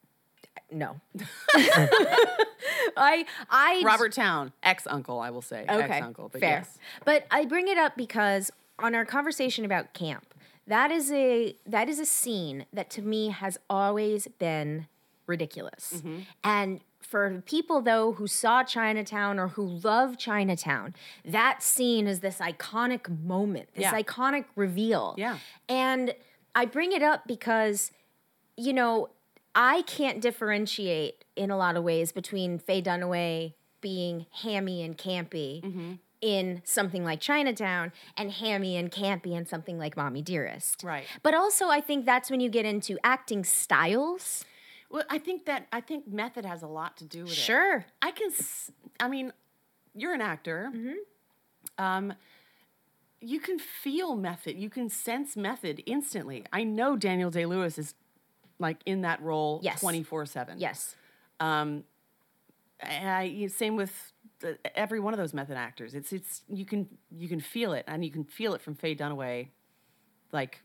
[0.70, 1.00] No,
[2.96, 5.64] I I Robert Towne, ex uncle, I will say.
[5.68, 6.78] okay Ex uncle, but fair, yes.
[7.04, 10.34] but I bring it up because on our conversation about camp,
[10.66, 14.86] that is a that is a scene that to me has always been
[15.26, 16.18] ridiculous, Mm-hmm.
[16.44, 16.80] and.
[17.02, 20.92] For people though who saw Chinatown or who love Chinatown,
[21.24, 23.92] that scene is this iconic moment, this Yeah.
[24.02, 25.14] iconic reveal.
[25.16, 25.38] Yeah.
[25.68, 26.14] And
[26.56, 27.92] I bring it up because,
[28.56, 29.10] you know,
[29.56, 35.62] I can't differentiate in a lot of ways between Faye Dunaway being hammy and campy
[35.62, 35.92] Mm-hmm.
[36.20, 40.82] in something like Chinatown and hammy and campy in something like Mommy Dearest.
[40.84, 41.04] Right.
[41.22, 44.44] But also, I think that's when you get into acting styles.
[44.90, 47.36] Well, I think that I think method has a lot to do with it.
[47.36, 47.86] Sure.
[48.02, 48.30] I can.
[49.00, 49.32] I mean,
[49.94, 50.70] you're an actor.
[50.74, 51.84] Mm-hmm.
[51.84, 52.12] Um,
[53.20, 54.56] you can feel method.
[54.58, 56.44] You can sense method instantly.
[56.52, 57.94] I know Daniel Day Lewis is
[58.58, 59.80] like in that role Yes.
[59.80, 60.58] twenty four seven.
[60.58, 60.96] Yes.
[61.40, 61.84] Um,
[62.82, 65.94] I, same with the, every one of those method actors.
[65.94, 68.94] It's it's you can you can feel it, and you can feel it from Faye
[68.94, 69.48] Dunaway,
[70.32, 70.60] like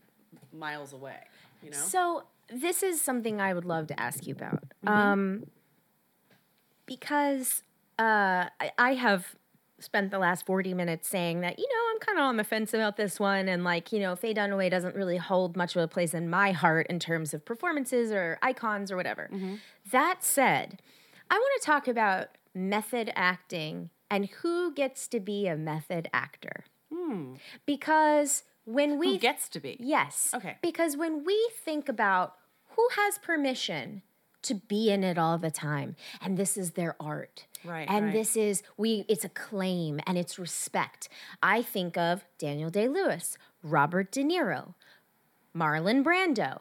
[0.52, 1.18] miles away.
[1.62, 1.76] You know.
[1.76, 4.64] So this is something I would love to ask you about.
[4.84, 4.88] Mm-hmm.
[4.88, 5.46] Um,
[6.86, 7.62] because
[7.98, 9.34] uh, I, I have
[9.82, 12.74] spent the last 40 minutes saying that, you know, I'm kind of on the fence
[12.74, 13.48] about this one.
[13.48, 16.52] And like, you know, Faye Dunaway doesn't really hold much of a place in my
[16.52, 19.28] heart in terms of performances or icons or whatever.
[19.32, 19.56] Mm-hmm.
[19.90, 20.80] That said,
[21.30, 26.64] I want to talk about method acting and who gets to be a method actor.
[26.92, 27.34] Hmm.
[27.64, 29.12] Because when we.
[29.12, 29.76] Who gets to be?
[29.80, 30.30] Yes.
[30.34, 30.58] Okay.
[30.62, 32.34] Because when we think about
[32.76, 34.02] who has permission
[34.42, 37.46] to be in it all the time, and this is their art.
[37.64, 38.12] Right, And right.
[38.12, 41.08] this is we it's a claim and it's respect.
[41.42, 44.74] I think of Daniel Day-Lewis, Robert De Niro,
[45.56, 46.60] Marlon Brando.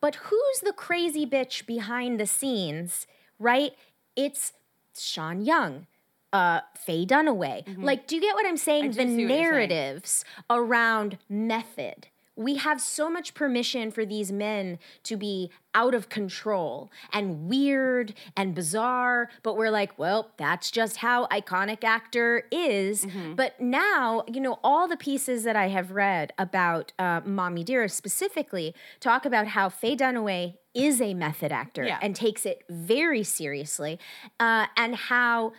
[0.00, 3.06] But who's the crazy bitch behind the scenes,
[3.38, 3.72] right?
[4.16, 4.52] It's
[4.96, 5.86] Sean Young,
[6.32, 7.82] uh, Faye Dunaway.
[7.82, 8.88] Like, do you get what I'm saying?
[8.88, 9.26] The see saying.
[9.28, 12.08] narratives around method.
[12.38, 18.14] We have so much permission for these men to be out of control and weird
[18.36, 23.04] and bizarre, but we're like, well, that's just how iconic actor is.
[23.04, 23.34] Mm-hmm.
[23.34, 27.96] But now, you know, all the pieces that I have read about uh, Mommy Dearest
[27.96, 31.98] specifically talk about how Faye Dunaway is a method actor Yeah.
[32.00, 33.98] and takes it very seriously,
[34.38, 35.52] uh, and how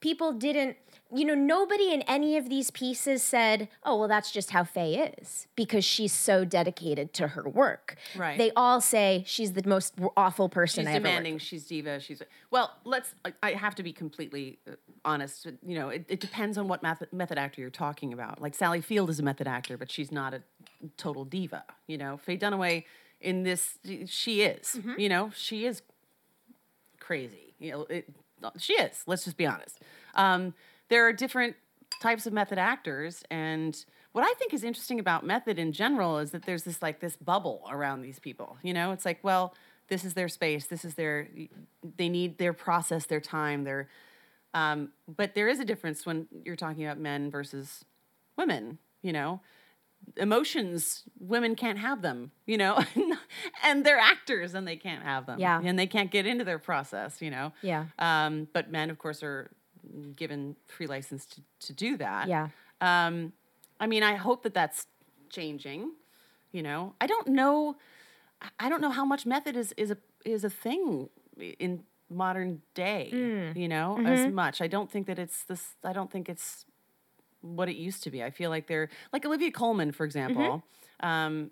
[0.00, 0.76] people didn't
[1.12, 5.12] you know nobody in any of these pieces said oh well that's just how faye
[5.20, 8.38] is because she's so dedicated to her work Right.
[8.38, 11.38] they all say she's the most awful person She's i demanding.
[11.38, 12.00] She's diva.
[12.00, 12.72] She's well.
[12.84, 13.14] Let's.
[13.42, 15.46] I- have to be completely uh, honest.
[15.66, 18.40] You know, it, it depends on what method, method actor you're talking about.
[18.40, 20.42] Like Sally Field is a method actor, but she's not a
[20.96, 21.64] total diva.
[21.86, 22.84] You know, Faye Dunaway
[23.20, 24.78] in this she is.
[24.96, 25.82] You know, she is
[26.98, 27.54] crazy.
[27.58, 28.08] You know, it,
[28.58, 29.02] she is.
[29.06, 29.80] Let's just be honest.
[30.14, 30.54] Um,
[30.90, 31.56] there are different
[32.02, 33.82] types of method actors, and
[34.12, 37.16] what I think is interesting about method in general is that there's this like this
[37.16, 38.58] bubble around these people.
[38.62, 39.54] You know, it's like, well,
[39.88, 40.66] this is their space.
[40.66, 41.28] This is their.
[41.96, 43.88] They need their process, their time, their.
[44.52, 47.84] Um, but there is a difference when you're talking about men versus
[48.36, 48.78] women.
[49.02, 49.40] You know,
[50.16, 52.78] emotions women can't have them you know
[53.64, 55.60] and they're actors and they can't have them Yeah.
[55.62, 57.84] and they can't get into their process you know Yeah.
[57.98, 59.50] um, but men of course are
[60.16, 62.48] given free license to, to do that Yeah.
[62.80, 63.32] um,
[63.80, 64.86] i mean i hope that that's
[65.30, 65.92] changing
[66.52, 67.76] you know i don't know
[68.58, 71.08] i don't know how much method is is a is a thing
[71.58, 73.56] in modern day Mm.
[73.56, 74.06] you know Mm-hmm.
[74.06, 76.64] as much i don't think that it's this i don't think it's
[77.42, 78.22] what it used to be.
[78.22, 80.62] I feel like they're like Olivia Colman, for example.
[81.02, 81.06] Mm-hmm.
[81.08, 81.50] Um,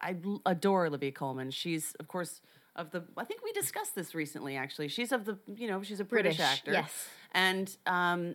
[0.00, 1.52] I adore Olivia Colman.
[1.52, 2.40] She's, of course,
[2.80, 3.04] of the.
[3.16, 4.56] I think we discussed this recently.
[4.56, 5.38] Actually, she's of the.
[5.46, 6.72] You know, she's a British, British, actor.
[6.72, 7.08] yes.
[7.32, 8.34] and um,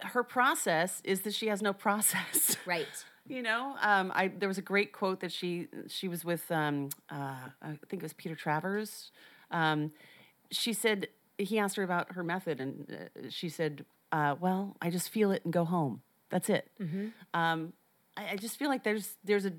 [0.00, 2.56] her process is that she has no process.
[2.66, 2.86] Right.
[3.28, 6.90] You know, um, I there was a great quote that she she was with um,
[7.10, 9.10] uh, I think it was Peter Travers.
[9.50, 9.92] Um,
[10.52, 14.90] she said he asked her about her method, and uh, she said, uh, "Well, I
[14.90, 16.02] just feel it and go home.
[16.30, 16.70] That's it."
[17.34, 17.72] Um,
[18.16, 19.52] I, I just feel like there's there's a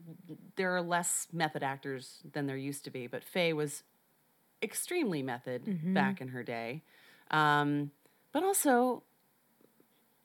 [0.56, 3.84] there are less method actors than there used to be, but Faye was
[4.62, 5.94] extremely method mm-hmm.
[5.94, 6.84] back in her day,
[7.32, 7.92] um,
[8.32, 9.04] but also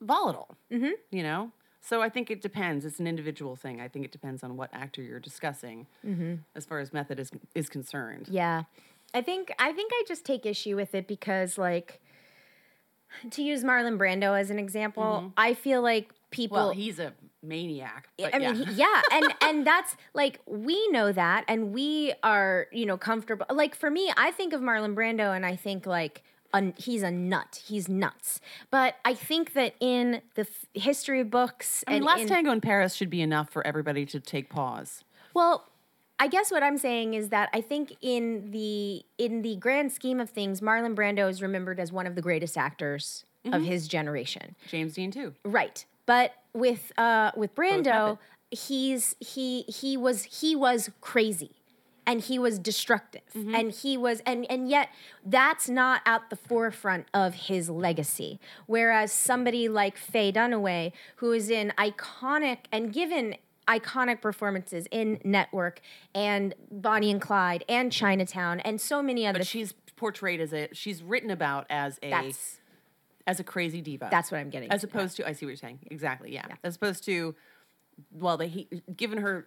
[0.01, 0.57] volatile.
[0.71, 0.93] Mm-hmm.
[1.11, 2.85] You know, so I think it depends.
[2.85, 3.81] It's an individual thing.
[3.81, 6.35] I think it depends on what actor you're discussing, mm-hmm.
[6.55, 8.29] as far as method is is concerned.
[8.31, 8.65] Yeah.
[9.15, 12.01] I think I think I just take issue with it because like
[13.31, 17.13] to use Marlon Brando as an example, I feel like people Well, he's a
[17.43, 18.09] maniac.
[18.33, 19.03] I mean, yeah.
[19.13, 23.47] and and that's like we know that, and we are you know comfortable.
[23.51, 26.23] Like for me, I think of Marlon Brando, and I think like
[26.55, 27.63] a, he's a nut.
[27.65, 28.41] He's nuts.
[28.71, 32.51] But I think that in the f- history books I mean, and Last in, Tango
[32.51, 35.05] in Paris should be enough for everybody to take pause.
[35.35, 35.67] well,
[36.19, 40.21] I guess what I'm saying is that I think in the in the grand scheme
[40.21, 43.65] of things, Marlon Brando is remembered as one of the greatest actors of mm-hmm.
[43.65, 44.55] his generation.
[44.69, 45.35] James Dean too.
[45.45, 45.85] Right.
[46.07, 48.19] But with uh with Brando,
[48.51, 51.53] he's he he was he was crazy
[52.07, 53.23] and he was destructive.
[53.35, 54.89] And he was and and yet
[55.25, 58.41] that's not at the forefront of his legacy.
[58.67, 63.37] Whereas somebody like Faye Dunaway who is in iconic and given
[63.69, 65.81] iconic performances in Network
[66.15, 70.69] and Bonnie and Clyde and Chinatown and so many other But she's portrayed as a
[70.73, 72.59] she's written about as a that's
[73.27, 74.09] as a crazy diva.
[74.11, 75.81] that's what I'm getting as opposed to I see what you're saying.
[75.91, 76.47] Exactly, yeah.
[76.65, 77.35] As opposed to
[78.13, 79.47] well, they he, given her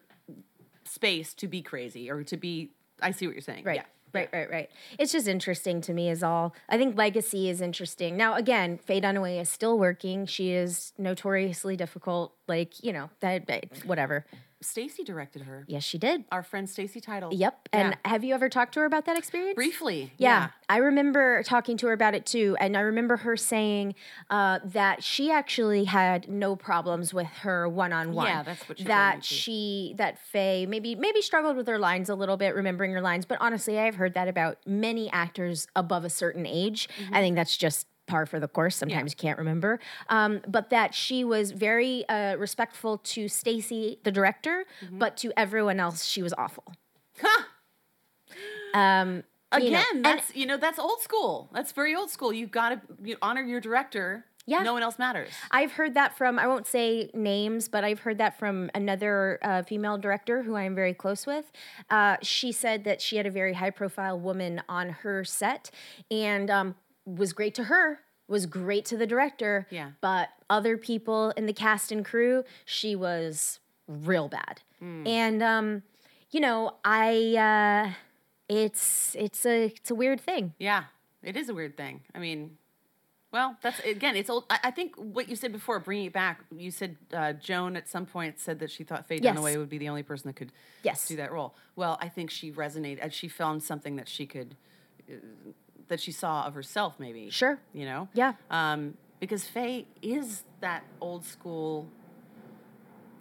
[0.86, 2.72] space to be crazy or to be
[3.02, 3.64] I see what you're saying.
[3.64, 3.78] Right.
[3.78, 3.84] Yeah.
[4.14, 4.70] Right, right, right.
[4.98, 6.56] It's just interesting to me, is all.
[6.70, 8.16] I think legacy is interesting.
[8.16, 10.26] Now, again, Faye Dunaway is still working.
[10.26, 12.34] She is notoriously difficult.
[12.48, 14.26] Like, you know, that, that- whatever.
[14.62, 15.66] Stacy directed her.
[15.68, 16.24] Yes, she did.
[16.32, 17.34] Our friend Stacy Title.
[17.34, 17.70] Yep.
[17.74, 19.56] And have you ever talked to her about that experience?
[19.56, 20.14] briefly.
[20.18, 23.96] Yeah, I remember talking to her about it too, and I remember her saying
[24.30, 28.28] uh, that she actually had no problems with her one-on-one.
[28.28, 32.16] Yeah, that's what she that she that Faye maybe maybe struggled with her lines a
[32.16, 33.26] little bit, remembering her lines.
[33.26, 36.88] But honestly, I've heard that about many actors above a certain age.
[37.00, 37.16] Mm-hmm.
[37.16, 38.76] I think that's just par for the course.
[38.76, 39.80] Sometimes you can't remember,
[40.10, 45.00] um, but that she was very uh, respectful to Stacy, the director, Mm-hmm.
[45.00, 46.66] but to everyone else, she was awful.
[47.22, 47.44] Huh.
[48.74, 49.24] Um,
[49.58, 51.50] you know, Again, and- that's you know that's old school.
[51.54, 52.34] That's very old school.
[52.34, 54.26] You've got to you honor your director.
[54.48, 54.62] Yeah.
[54.62, 55.32] No one else matters.
[55.50, 59.64] I've heard that from, I won't say names, but I've heard that from another uh,
[59.64, 61.46] female director who I am very close with.
[61.90, 65.72] Uh, she said that she had a very high profile woman on her set
[66.12, 66.76] and um,
[67.06, 69.68] was great to her, was great to the director.
[69.70, 69.92] Yeah.
[70.02, 74.62] But other people in the cast and crew, she was real bad.
[74.82, 75.82] And, um,
[76.30, 77.36] you know, I,
[77.90, 77.94] uh,
[78.48, 80.54] it's, it's a, it's a weird thing.
[80.60, 80.84] Yeah,
[81.24, 82.02] it is a weird thing.
[82.14, 82.58] I mean,
[83.32, 84.46] well, that's again, it's old.
[84.50, 87.90] I, I think what you said before, bringing it back, you said uh, Joan at
[87.90, 89.36] some point said that she thought Faye Yes.
[89.36, 90.52] Dunaway would be the only person that could
[90.84, 91.08] Yes.
[91.08, 91.56] do that role.
[91.76, 93.04] Well, I think she resonated.
[93.04, 94.56] uh, She found something that she could,
[95.10, 95.16] uh,
[95.88, 97.30] that she saw of herself, maybe.
[97.30, 97.60] Sure.
[97.74, 98.08] You know.
[98.14, 98.34] Yeah.
[98.50, 101.88] Um, because Faye is that old school.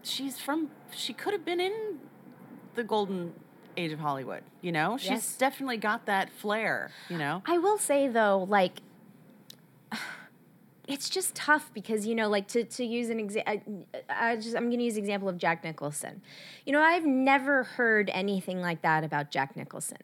[0.03, 0.71] She's from.
[0.91, 1.99] She could have been in
[2.75, 3.33] the golden
[3.77, 4.43] age of Hollywood.
[4.61, 5.37] You know, she's Yes.
[5.37, 6.91] definitely definitely got that flair.
[7.09, 7.43] You know.
[7.47, 8.81] I will say though, like
[10.87, 14.65] it's just tough because you know like to, to use an example I just i'm
[14.69, 16.21] going to use example of jack nicholson
[16.67, 19.97] you know i've never heard anything like that about jack nicholson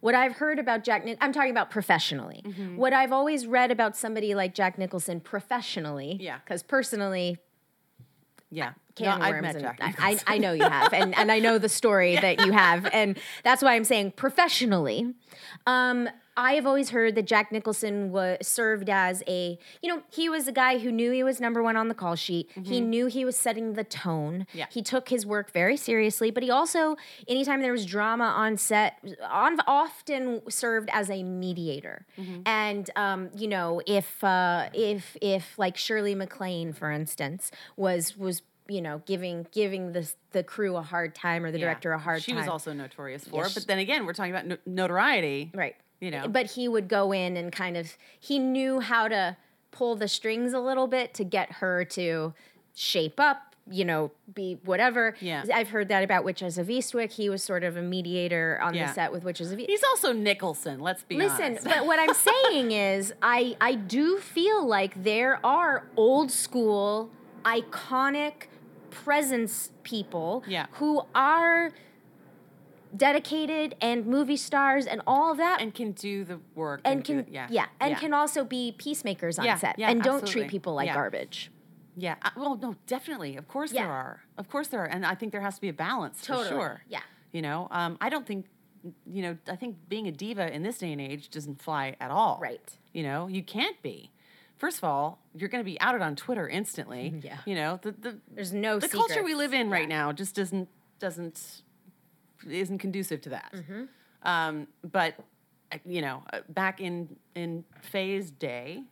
[0.00, 2.76] what i've heard about jack Nic- i'm talking about professionally Mm-hmm.
[2.76, 6.38] what i've always read about somebody like jack nicholson professionally Yeah.
[6.44, 7.38] because personally
[8.50, 8.72] Yeah.
[8.94, 9.78] can no, I've met Jack.
[9.82, 12.86] I, I, I know you have and, and i know the story that you have
[12.92, 15.14] and that's why i'm saying professionally
[15.66, 16.08] um,
[16.38, 20.48] i have always heard that jack nicholson was served as a you know he was
[20.48, 23.24] a guy who knew he was number one on the call sheet he knew he
[23.26, 24.58] was setting the tone Mm-hmm.
[24.58, 24.66] Yeah.
[24.70, 28.94] he took his work very seriously but he also anytime there was drama on set
[29.28, 32.40] on, often served as a mediator Mm-hmm.
[32.46, 38.42] and um, you know if uh, if if like shirley maclaine for instance was was
[38.68, 41.64] you know giving giving the the crew a hard time or the Yeah.
[41.66, 43.42] director a hard she time She was also notorious for.
[43.44, 43.54] Yes.
[43.54, 45.50] But then again, we're talking about no- notoriety.
[45.54, 46.28] right You know.
[46.28, 49.36] but he would go in and kind of he knew how to
[49.72, 52.34] pull the strings a little bit to get her to
[52.74, 55.44] shape up you know be whatever Yeah.
[55.52, 58.86] i've heard that about witches of eastwick he was sort of a mediator on Yeah.
[58.86, 60.80] the set with witches of eastwick He's also Nicholson.
[60.80, 61.64] Let's be Listen, honest.
[61.64, 62.14] but what I'm
[62.54, 67.10] saying is, I I do feel like there are old school,
[67.44, 68.46] iconic
[68.90, 70.66] presence people Yeah.
[70.72, 71.72] who are
[72.96, 75.60] dedicated and movie stars and all of that.
[75.60, 77.98] and can do the work and do can it, yeah yeah, and yeah.
[77.98, 80.42] can also be peacemakers on Yeah, set and don't absolutely.
[80.42, 81.50] treat people like garbage.
[81.96, 85.14] yeah uh, well no definitely of course there are of course there are and I
[85.14, 87.00] think there has to be a balance Totally, for sure yeah.
[87.32, 88.46] you know um, I don't think
[89.06, 92.10] you know I think being a diva in this day and age doesn't fly at
[92.10, 92.78] all Right.
[92.92, 94.10] you know you can't be
[94.56, 97.38] first of all you're going to be outed on Twitter instantly Yeah.
[97.44, 99.96] you know the the There's no the culture we live in right Yeah.
[99.98, 100.68] now just doesn't
[101.00, 101.62] doesn't
[102.48, 103.52] isn't conducive to that.
[103.54, 103.82] Mm-hmm.
[104.22, 105.14] Um, but
[105.84, 108.84] you know, uh, back in in Faye's day,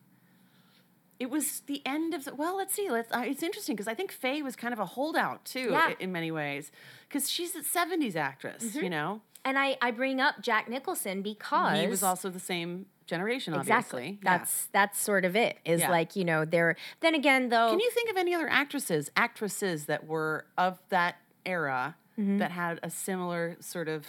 [1.18, 2.57] it was the end of the, well.
[2.57, 2.90] Let's see.
[2.90, 3.11] Let's.
[3.12, 5.88] Uh, it's interesting because I think Faye was kind of a holdout too Yeah.
[5.90, 6.70] i- in many ways
[7.09, 8.62] because she's a '70s actress.
[8.64, 8.84] Mm-hmm.
[8.84, 12.86] You know, And I I bring up Jack Nicholson because he was also the same
[13.07, 13.55] generation.
[13.55, 14.03] exactly.
[14.03, 14.38] Obviously, Yeah.
[14.38, 15.59] That's that's sort of it.
[15.64, 15.90] Is Yeah.
[15.90, 16.76] like you know there.
[17.01, 21.16] Then again though, Can you think of any other actresses, actresses that were of that
[21.47, 22.39] era Mm-hmm.
[22.39, 24.07] that had a similar sort of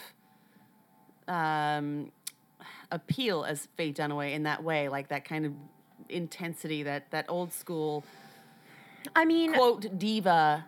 [1.26, 2.10] um,
[2.90, 5.52] appeal as Faye Dunaway in that way, like that kind of
[6.08, 8.04] intensity, that that old school
[9.14, 10.64] I mean, quote diva?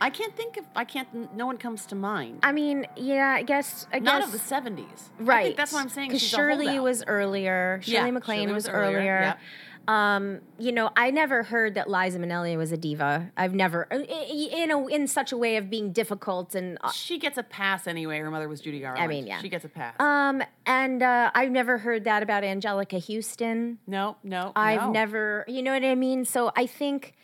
[0.00, 0.64] I can't think of.
[0.74, 1.36] I can't.
[1.36, 2.40] No one comes to mind.
[2.42, 5.38] I mean, yeah, I guess I Not guess of the seventies, right.
[5.38, 6.08] I think that's what I'm saying.
[6.08, 7.80] Because Shirley was earlier.
[7.82, 9.20] Shirley Yeah, MacLaine Shirley was, was earlier, earlier.
[9.20, 9.38] yep.
[9.88, 13.32] Um, you know, I never heard that Liza Minnelli was a diva.
[13.36, 16.78] I've never, i- in a in such a way of being difficult and.
[16.82, 18.18] uh, She gets a pass anyway.
[18.20, 19.02] Her mother was Judy Garland.
[19.02, 19.40] I mean, yeah.
[19.40, 19.94] She gets a pass.
[19.98, 23.78] Um, and uh, I've never heard that about Anjelica Huston.
[23.86, 24.90] no, no, I've no.
[24.92, 26.24] never, you know what I mean.
[26.24, 27.14] So I think,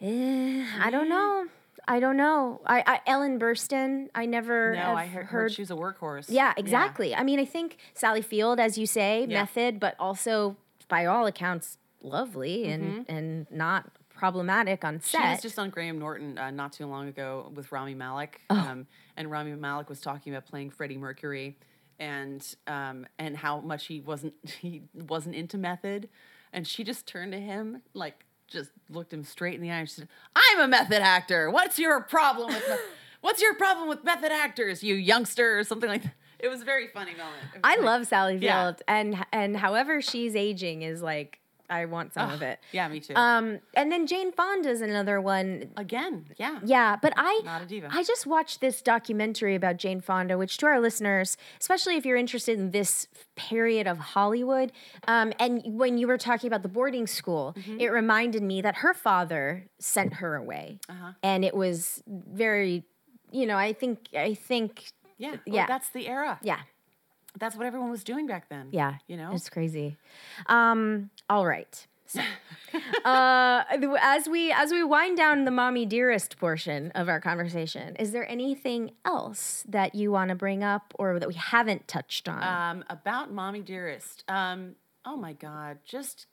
[0.00, 1.46] eh, I don't know.
[1.88, 2.60] I don't know.
[2.66, 4.08] I, I Ellen Burstyn.
[4.14, 4.74] I never.
[4.74, 6.26] No, I heard, heard she was a workhorse.
[6.28, 7.14] Yeah, exactly.
[7.14, 9.40] I mean, I think Sally Field, as you say, Yeah.
[9.42, 10.56] method, but also
[10.88, 15.22] by all accounts, lovely and and not problematic on Mm-hmm.
[15.22, 18.56] She was just on Graham Norton uh, not too long ago with Rami Malek, Oh.
[18.56, 21.58] um, and Rami Malek was talking about playing Freddie Mercury,
[21.98, 26.08] and um, and how much he wasn't he wasn't into method,
[26.52, 29.88] and she just turned to him like just looked him straight in the eye and
[29.88, 31.50] she said, "I'm a method actor.
[31.50, 32.80] What's your problem with
[33.20, 36.14] what's your problem with method actors, you youngster?" or something like that.
[36.38, 37.42] It was a very funny moment.
[37.64, 38.72] I like- love Sally Field, Yeah.
[38.88, 42.60] and and however she's aging is like I want some of it.
[42.70, 43.12] Yeah, me too.
[43.16, 45.72] Um, and then Jane Fonda's another one.
[45.76, 47.88] Again, yeah, Yeah, but I Not a diva.
[47.90, 52.16] I just watched this documentary about Jane Fonda, which to our listeners, especially if you're
[52.18, 54.70] interested in this period of Hollywood,
[55.08, 57.80] um, and when you were talking about the boarding school, Mm-hmm.
[57.80, 61.14] it reminded me that her father sent her away, Uh-huh.
[61.24, 62.84] and it was very,
[63.32, 65.66] you know, I think I think, yeah, Well, yeah.
[65.66, 66.38] that's the era.
[66.42, 66.60] yeah,
[67.38, 68.68] That's what everyone was doing back then.
[68.72, 69.96] yeah, you know, it's crazy.
[70.46, 71.86] Um, all right.
[72.08, 72.20] So,
[73.04, 73.64] uh,
[74.00, 78.30] as we as we wind down the mommy dearest portion of our conversation, is there
[78.30, 82.42] anything else that you want to bring up or that we haven't touched on?
[82.44, 84.22] Um, about Mommy Dearest.
[84.28, 86.26] Um, oh my God, just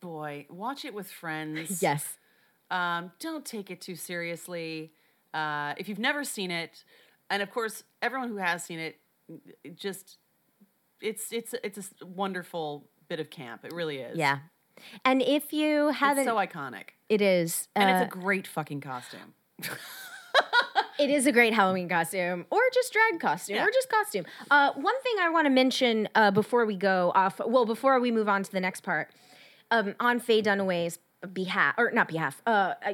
[0.00, 1.82] boy, watch it with friends.
[1.82, 2.16] yes.
[2.70, 4.92] Um, don't take it too seriously.
[5.34, 6.84] Uh, if you've never seen it,
[7.30, 8.98] and of course, everyone who has seen it,
[9.64, 10.18] it just
[11.00, 13.64] it's it's it's a wonderful bit of camp.
[13.64, 14.18] It really is.
[14.18, 14.38] Yeah.
[15.04, 17.68] And if you haven't, it's so iconic, it is.
[17.76, 19.34] and uh, it's a great fucking costume.
[20.98, 23.64] It is a great Halloween costume, or just drag costume, Yeah.
[23.64, 24.26] or just costume.
[24.50, 28.10] Uh, one thing I want to mention uh, before we go off, well, before we
[28.10, 29.10] move on to the next part,
[29.70, 30.98] um, on Faye Dunaway's
[31.32, 32.92] behalf, or not behalf, uh, uh,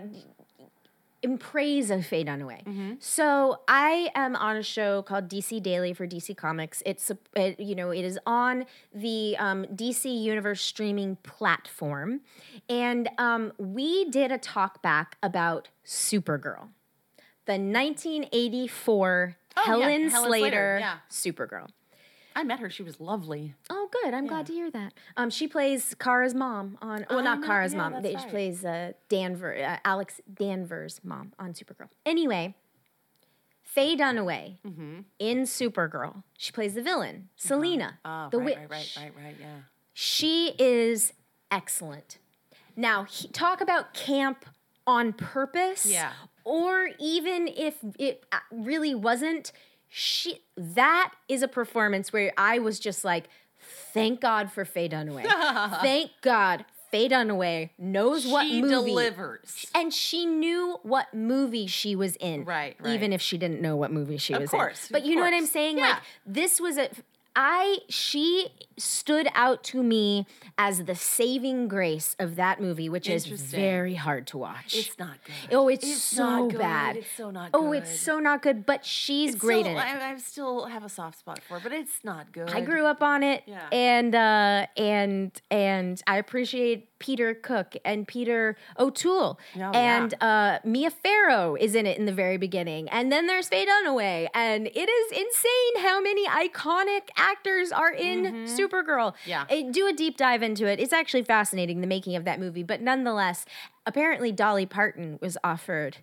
[1.27, 2.97] in praise of Faye Dunaway.
[3.01, 6.83] So I am on a show called DC Daily for DC Comics.
[6.87, 8.64] It's a, it, you know it is on
[8.95, 12.20] the um, DC Universe streaming platform,
[12.68, 16.68] and um, we did a talk back about Supergirl,
[17.45, 20.97] the 1984 Oh, yeah, Helen, Helen Slater, Slater, yeah.
[21.11, 21.68] Supergirl.
[22.37, 22.68] I met her.
[22.70, 23.55] She was lovely.
[23.70, 24.12] Oh, good.
[24.14, 24.93] I'm glad to hear that.
[25.16, 27.07] Um, she plays Kara's mom on.
[27.11, 28.03] Well, not know, Kara's yeah, mom.
[28.03, 31.89] They- She plays uh, Danver, uh, Alex Danvers' mom on Supergirl.
[32.05, 32.55] Anyway,
[33.62, 35.01] Faye Dunaway Mm-hmm.
[35.18, 36.22] in Supergirl.
[36.37, 38.57] She plays the villain, Selena, Oh, the right, witch.
[38.59, 39.47] right, right, right, right, yeah.
[39.95, 41.14] She is
[41.51, 42.18] excellent.
[42.76, 44.45] Now, he, talk about camp
[44.87, 45.87] on purpose.
[45.87, 46.12] Yeah.
[46.45, 49.53] Or even if it uh, really wasn't,
[49.89, 53.28] she that is a performance where I was just like,
[53.93, 55.24] thank God for Faye Dunaway.
[55.82, 58.68] thank God Faye Dunaway knows what movie.
[58.68, 59.66] delivers.
[59.74, 62.45] And she knew what movie she was in.
[62.45, 64.93] Right, Even if she didn't know what movie she Of was course, in.
[64.93, 65.78] But you know what I'm saying?
[65.78, 65.84] Yeah.
[65.91, 66.89] Like this was a
[67.39, 70.26] I she stood out to me
[70.59, 74.74] as the saving grace of that movie, which is very hard to watch.
[74.74, 75.55] It's not good.
[75.55, 76.97] Oh, it's, It's so bad.
[76.97, 77.59] It's so not Good.
[77.59, 78.64] Oh, it's so not good.
[78.66, 79.80] But she's It's great still, in it.
[80.03, 82.51] I, I still have a soft spot for it, but it's not good.
[82.51, 83.66] I grew up on it, Yeah.
[83.70, 89.70] and uh, and and I appreciate Peter Cook and Peter O'Toole, Oh, yeah.
[89.72, 93.66] and uh, Mia Farrow is in it in the very beginning, and then there's Faye
[93.66, 99.12] Dunaway, and it is insane how many iconic actors are in Supergirl.
[99.14, 99.30] Mm-hmm.
[99.30, 99.44] Yeah.
[99.51, 100.80] Uh, do a deep dive into it.
[100.80, 103.44] It's actually fascinating the making of that movie, but nonetheless,
[103.84, 105.99] apparently Dolly Parton was offered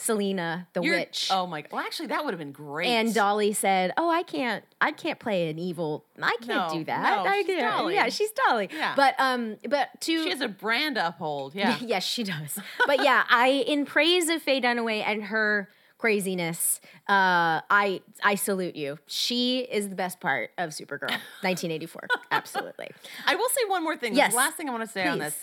[0.00, 1.28] Selena the You're- witch.
[1.32, 1.62] Oh my!
[1.62, 1.72] God.
[1.72, 2.86] Well, actually, that would have been great.
[2.86, 6.04] And Dolly said, "Oh, I can't, I can't play an evil.
[6.22, 7.24] I can't No, do that.
[7.24, 7.60] no, I she's can't.
[7.78, 7.94] Dolly.
[7.94, 8.68] Yeah, she's Dolly.
[8.72, 8.94] Yeah.
[8.96, 11.54] But um, but to she has a brand uphold.
[11.54, 11.76] Yeah.
[11.80, 12.58] yes, she does.
[12.86, 15.68] But yeah, I in praise of Faye Dunaway and her
[15.98, 18.98] craziness, uh, I I salute you.
[19.08, 21.10] She is the best part of Supergirl,
[21.42, 22.06] 1984.
[22.30, 22.88] Absolutely.
[23.26, 24.14] I will say one more thing.
[24.14, 24.30] Yes.
[24.30, 25.36] the last thing I want to say on this.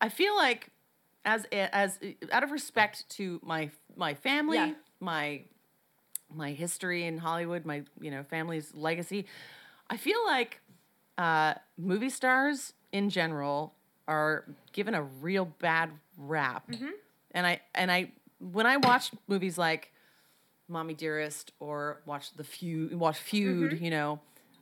[0.00, 0.68] I feel like,
[1.24, 1.98] as as
[2.32, 4.72] out of respect to my my family, Yeah.
[5.00, 5.42] my
[6.34, 9.26] my history in Hollywood, my you know family's legacy,
[9.90, 10.60] I feel like
[11.16, 13.74] uh, movie stars in general
[14.06, 16.90] are given a real bad rap, Mm-hmm.
[17.32, 19.92] and I and I when I watch movies like
[20.68, 23.84] Mommy Dearest or watch the feud, watch Feud, Mm-hmm.
[23.84, 24.20] you know,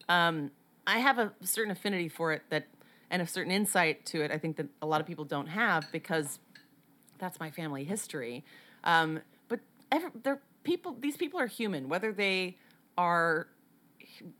[0.08, 0.50] um,
[0.86, 2.66] I have a certain affinity for it that,
[3.10, 4.30] and a certain insight to it.
[4.30, 6.38] I think that a lot of people don't have because
[7.18, 8.44] that's my family history.
[8.84, 9.60] Um, but
[9.90, 10.96] ever, they're people.
[10.98, 12.56] These people are human, whether they
[12.96, 13.48] are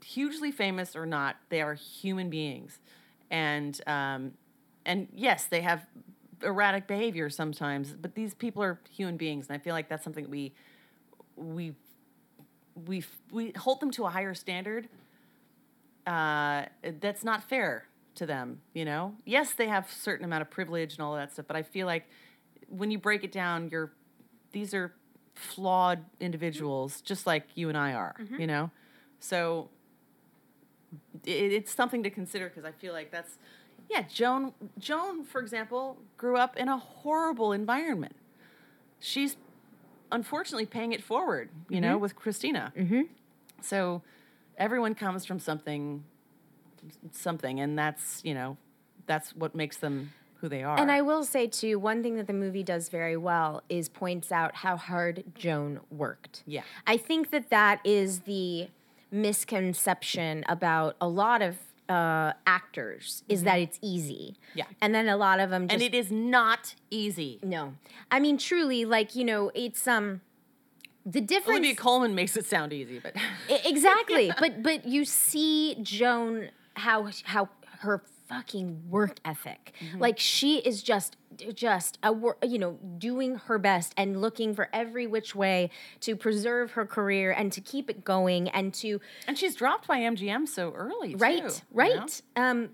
[0.05, 1.37] hugely famous or not.
[1.49, 2.79] They are human beings,
[3.31, 4.33] and um,
[4.85, 5.87] and yes, they have
[6.43, 7.93] erratic behavior sometimes.
[7.93, 10.53] But these people are human beings, and I feel like that's something we
[11.37, 11.74] we
[12.87, 14.89] we we hold them to a higher standard
[16.07, 16.64] uh,
[17.01, 21.01] that's not fair to them you know yes they have certain amount of privilege and
[21.03, 22.09] all that stuff but i feel like
[22.68, 23.92] when you break it down you're
[24.52, 24.92] these are
[25.34, 28.70] flawed individuals just like you and i are you know
[29.20, 29.68] so
[31.24, 33.38] it, it's something to consider because i feel like that's
[33.90, 38.16] yeah joan joan for example grew up in a horrible environment
[38.98, 39.36] she's
[40.12, 42.72] unfortunately paying it forward, you know, with Christina.
[42.76, 43.02] Mm-hmm.
[43.60, 44.02] So
[44.56, 46.04] everyone comes from something,
[47.12, 48.56] something, and that's you know,
[49.06, 50.78] that's what makes them who they are.
[50.78, 54.30] And I will say too, one thing that the movie does very well is points
[54.30, 56.43] out how hard Joan worked.
[56.47, 56.62] Yeah.
[56.87, 58.68] I think that that is the
[59.11, 61.57] misconception about a lot of
[61.89, 64.37] uh, actors is that it's easy.
[64.55, 64.64] Yeah.
[64.80, 67.39] And then a lot of them just and it is not easy.
[67.43, 67.74] no.
[68.11, 70.20] I mean, truly, like you know, it's um,
[71.05, 71.59] the difference.
[71.59, 73.12] Olivia Colman makes it sound easy, but
[73.49, 77.49] I- exactly but but you see joan how how
[77.80, 79.99] her fucking work ethic Mm-hmm.
[80.01, 81.16] like she is just
[81.55, 82.14] just a
[82.47, 85.70] you know doing her best and looking for every which way
[86.01, 89.99] to preserve her career and to keep it going and to and she's dropped by
[90.01, 91.12] MGM so early.
[91.12, 91.55] too, right you know?
[91.72, 92.70] right um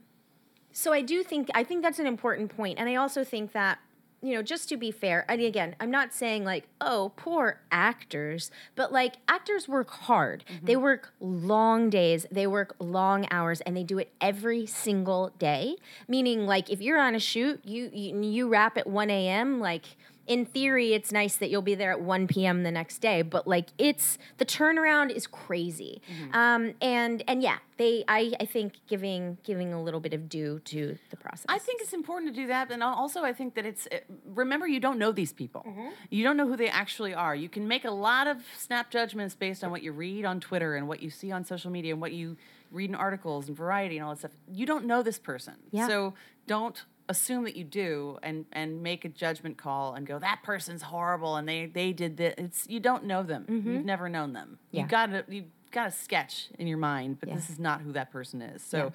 [0.72, 3.78] so i do think i think that's an important point and i also think that
[4.22, 8.50] you know just to be fair and again i'm not saying like oh poor actors
[8.74, 10.44] but like actors work hard.
[10.46, 10.66] Mm-hmm.
[10.66, 15.76] They work long days they work long hours and they do it every single day.
[16.08, 19.96] Meaning like if you're on a shoot you you, you wrap at 1 a.m like
[20.26, 22.62] in theory, it's nice that you'll be there at 1 p.m.
[22.62, 26.00] the next day, but like it's the turnaround is crazy.
[26.10, 26.34] Mm-hmm.
[26.34, 30.60] Um, and and yeah, they I, I think giving giving a little bit of due
[30.60, 31.46] to the process.
[31.48, 33.88] I think it's important to do that, and also I think that it's
[34.26, 35.66] remember you don't know these people.
[36.10, 37.34] You don't know who they actually are.
[37.34, 40.76] You can make a lot of snap judgments based on what you read on Twitter
[40.76, 42.36] and what you see on social media and what you
[42.70, 44.30] read in articles and Variety and all that stuff.
[44.50, 45.86] You don't know this person, Yeah.
[45.86, 46.14] so
[46.46, 50.82] don't assume that you do and and make a judgment call and go that person's
[50.82, 52.34] horrible and they they did this.
[52.38, 53.44] It's you don't know them.
[53.48, 54.58] You've never known them.
[54.70, 54.82] Yeah.
[54.82, 57.34] You got to you've got a sketch in your mind, but Yeah.
[57.36, 58.62] this is not who that person is.
[58.62, 58.92] So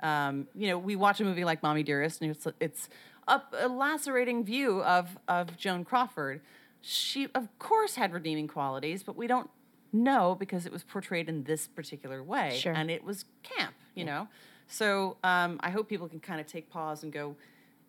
[0.00, 2.88] um, you know, we watch a movie like Mommy Dearest, and it's it's
[3.26, 6.40] a, a lacerating view of of Joan Crawford.
[6.80, 9.50] She, of course, had redeeming qualities, but we don't
[9.92, 12.72] know because it was portrayed in this particular way, Sure.
[12.72, 14.28] and it was camp, you know.
[14.68, 17.36] So um, I hope people can kind of take pause and go,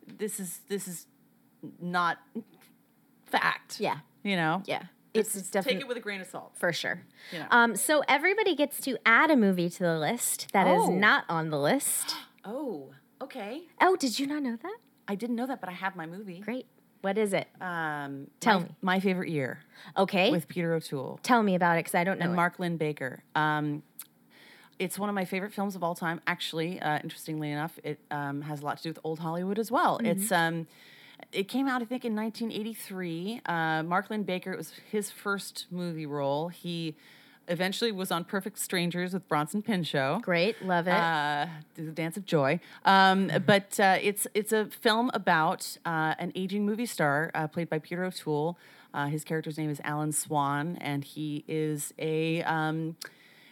[0.08, 1.06] "This is this is
[1.82, 2.18] not
[3.26, 4.00] fact." Yeah.
[4.24, 4.64] you know.
[4.66, 6.52] yeah, it's is- definitely take it with a grain of salt.
[6.56, 7.02] for sure.
[7.32, 7.46] You know.
[7.52, 10.92] Um, so everybody gets to add a movie to the list that is Oh.
[10.92, 12.16] not on the list.
[12.46, 13.64] oh, okay.
[13.82, 14.78] Oh, did you not know that?
[15.08, 16.40] I didn't know that, but I have my movie.
[16.40, 16.66] Great.
[17.02, 17.48] What is it?
[17.62, 18.76] Um, Tell my, me.
[18.82, 19.60] My favorite year
[19.98, 20.32] Okay.
[20.32, 21.20] with Peter O'Toole.
[21.24, 22.26] Tell me about it because I don't know.
[22.26, 22.36] and it.
[22.36, 23.24] Mark Linn-Baker.
[23.36, 23.84] Um,
[24.80, 26.22] it's one of my favorite films of all time.
[26.26, 29.70] Actually, uh, interestingly enough, it um, has a lot to do with old Hollywood as
[29.70, 30.00] well.
[30.04, 30.68] It's um,
[31.32, 33.42] it came out, I think, in 1983.
[33.46, 34.54] Uh, Mark Linn-Baker.
[34.54, 36.48] It was his first movie role.
[36.48, 36.96] He
[37.50, 40.22] eventually was on Perfect Strangers with Bronson Pinchot.
[40.22, 40.94] Great, love it.
[40.94, 42.60] Uh, the Dance of Joy.
[42.86, 47.70] Um, But uh, it's it's a film about uh, an aging movie star uh, played
[47.70, 48.58] by Peter O'Toole.
[48.94, 52.96] Uh, his character's name is Alan Swan, and he is a um,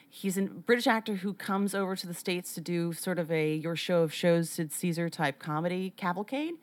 [0.09, 3.55] he's a British actor who comes over to the states to do sort of a
[3.55, 6.55] your show of shows Sid Caesar type comedy cavalcade,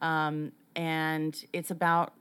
[0.00, 2.12] um, and it's about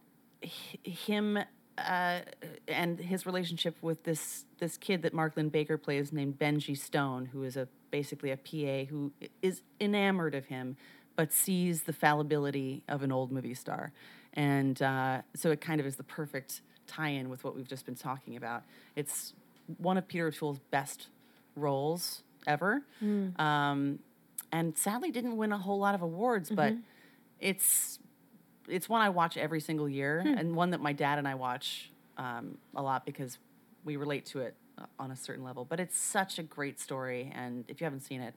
[0.41, 1.39] him
[1.77, 2.19] uh,
[2.67, 7.43] and his relationship with this this kid that Mark Linn-Baker plays named Benji Stone, who
[7.43, 9.11] is a basically a PA who
[9.41, 10.75] is enamored of him,
[11.15, 13.91] but sees the fallibility of an old movie star,
[14.33, 17.95] and uh, so it kind of is the perfect tie-in with what we've just been
[17.95, 18.63] talking about.
[18.95, 19.33] It's
[19.77, 21.07] one of Peter O'Toole's best
[21.55, 22.83] roles ever,
[23.37, 23.99] um,
[24.51, 26.73] and sadly didn't win a whole lot of awards, but
[27.39, 27.99] it's
[28.67, 31.91] it's one I watch every single year, and one that my dad and I watch
[32.17, 33.37] um, a lot because
[33.85, 34.55] we relate to it
[34.99, 35.65] on a certain level.
[35.65, 38.33] But it's such a great story, and if you haven't seen it,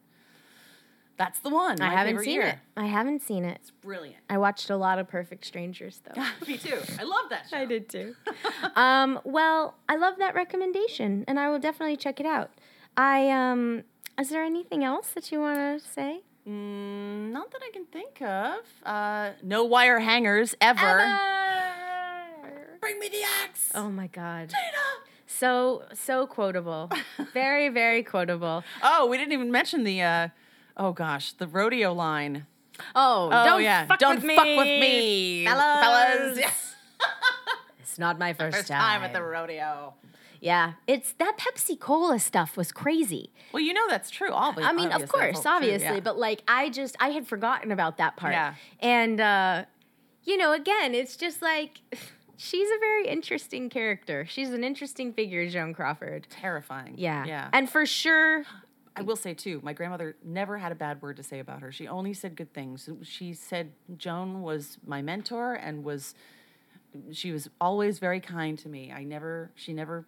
[1.20, 1.82] that's the one.
[1.82, 2.46] I haven't seen year.
[2.46, 2.58] it.
[2.78, 3.58] I haven't seen it.
[3.60, 4.22] It's brilliant.
[4.30, 6.22] I watched a lot of Perfect Strangers though.
[6.48, 6.78] Me too.
[6.98, 7.58] I love that show.
[7.58, 8.14] I did too.
[8.74, 12.52] um, well, I love that recommendation, and I will definitely check it out.
[12.96, 13.82] I um,
[14.18, 16.22] is there anything else that you want to say?
[16.48, 18.60] Mm, not that I can think of.
[18.82, 21.18] Uh, no wire hangers ever.
[22.80, 23.70] Bring me the axe.
[23.74, 24.54] Oh my god.
[25.26, 26.90] So so quotable.
[27.34, 28.64] very very quotable.
[28.82, 30.00] Oh, we didn't even mention the.
[30.00, 30.28] Uh,
[30.80, 32.46] oh gosh, the rodeo line.
[32.96, 35.80] Oh, Oh don't yeah, fuck don't with fuck me, with me, fellas.
[35.80, 36.38] fellas.
[36.40, 36.50] Yeah.
[37.80, 39.94] It's not my first, First time at the rodeo.
[40.40, 43.32] Yeah, it's that Pepsi Cola stuff was crazy.
[43.52, 44.30] Well, you know that's true.
[44.32, 48.16] All I mean, of course, obviously, but like I just I had forgotten about that
[48.16, 48.32] part.
[48.32, 48.54] Yeah.
[48.78, 49.64] And uh
[50.22, 51.80] you know, again, it's just like
[52.36, 54.24] she's a very interesting character.
[54.26, 56.26] She's an interesting figure, Joan Crawford.
[56.30, 56.94] terrifying.
[56.96, 57.24] Yeah.
[57.26, 57.48] yeah.
[57.52, 58.44] And for sure,
[58.96, 61.72] I will say too, my grandmother never had a bad word to say about her.
[61.72, 62.88] She only said good things.
[63.02, 66.14] She said Joan was my mentor and was
[67.12, 68.92] she was always very kind to me.
[68.92, 70.06] I never she never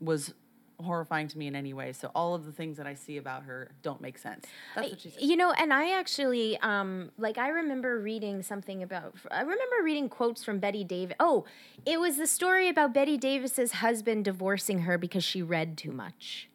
[0.00, 0.34] was
[0.80, 1.92] horrifying to me in any way.
[1.92, 4.46] So all of the things that I see about her don't make sense.
[4.76, 5.22] That's what she said.
[5.22, 10.08] You know, and I actually um like I remember reading something about I remember reading
[10.08, 11.16] quotes from Bette Davis.
[11.18, 11.46] Oh,
[11.84, 16.48] it was the story about Bette Davis's husband divorcing her because she read too much.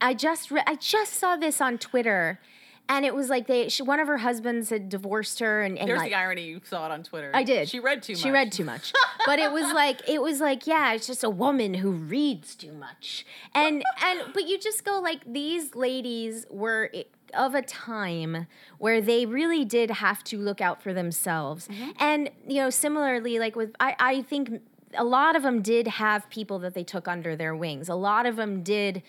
[0.00, 2.40] I just re- I just saw this on Twitter
[2.88, 5.88] and it was like they she, one of her husbands had divorced her and, and
[5.88, 7.30] There's like, the irony you saw it on Twitter.
[7.32, 7.68] I did.
[7.68, 8.22] She read too much.
[8.22, 8.92] She read too much.
[9.26, 12.72] but it was like it was like yeah, it's just a woman who reads too
[12.72, 13.24] much.
[13.54, 16.90] And and but you just go like these ladies were
[17.32, 18.46] of a time
[18.78, 21.68] where they really did have to look out for themselves.
[21.68, 21.90] Mm-hmm.
[21.98, 24.60] And you know, similarly like with I I think
[24.96, 27.88] a lot of them did have people that they took under their wings.
[27.88, 29.02] A lot of them did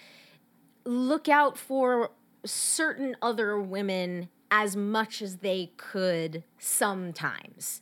[0.86, 2.12] look out for
[2.46, 7.82] certain other women as much as they could sometimes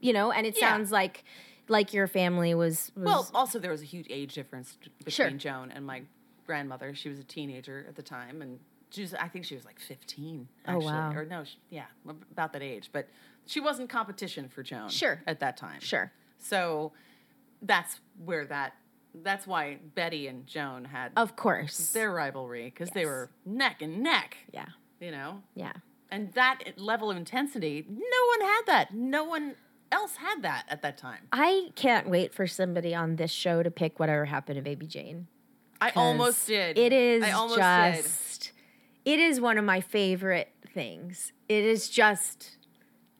[0.00, 0.70] you know and it Yeah.
[0.70, 1.24] sounds like
[1.70, 5.30] like your family was, was Well, also there was a huge age difference between Sure.
[5.32, 6.00] Joan and my
[6.46, 6.94] grandmother.
[6.94, 8.58] She was a teenager at the time, and
[8.88, 10.48] she was, I think she was like 15.
[10.66, 10.86] Oh, Actually.
[10.86, 11.12] wow.
[11.12, 11.84] Or no, she, yeah,
[12.32, 12.88] about that age.
[12.90, 13.06] But
[13.44, 14.88] she wasn't competition for Joan.
[14.88, 15.20] Sure.
[15.26, 15.80] At that time.
[15.80, 16.10] Sure.
[16.38, 16.92] So
[17.60, 18.72] that's where that
[19.22, 21.90] that's why Bette and Joan had Of course.
[21.90, 24.36] their rivalry because they were neck and neck.
[24.52, 24.66] yeah.
[25.00, 25.72] You know, Yeah.
[26.10, 27.96] and that level of intensity, no
[28.38, 28.94] one had that.
[28.94, 29.54] No one
[29.92, 31.28] else had that at that time.
[31.32, 35.28] I can't wait for somebody on this show to pick whatever happened to Baby Jane.
[35.80, 36.76] I almost did.
[36.76, 38.40] It is I almost
[39.04, 39.12] did.
[39.14, 41.32] It is one of my favorite things.
[41.48, 42.58] It is just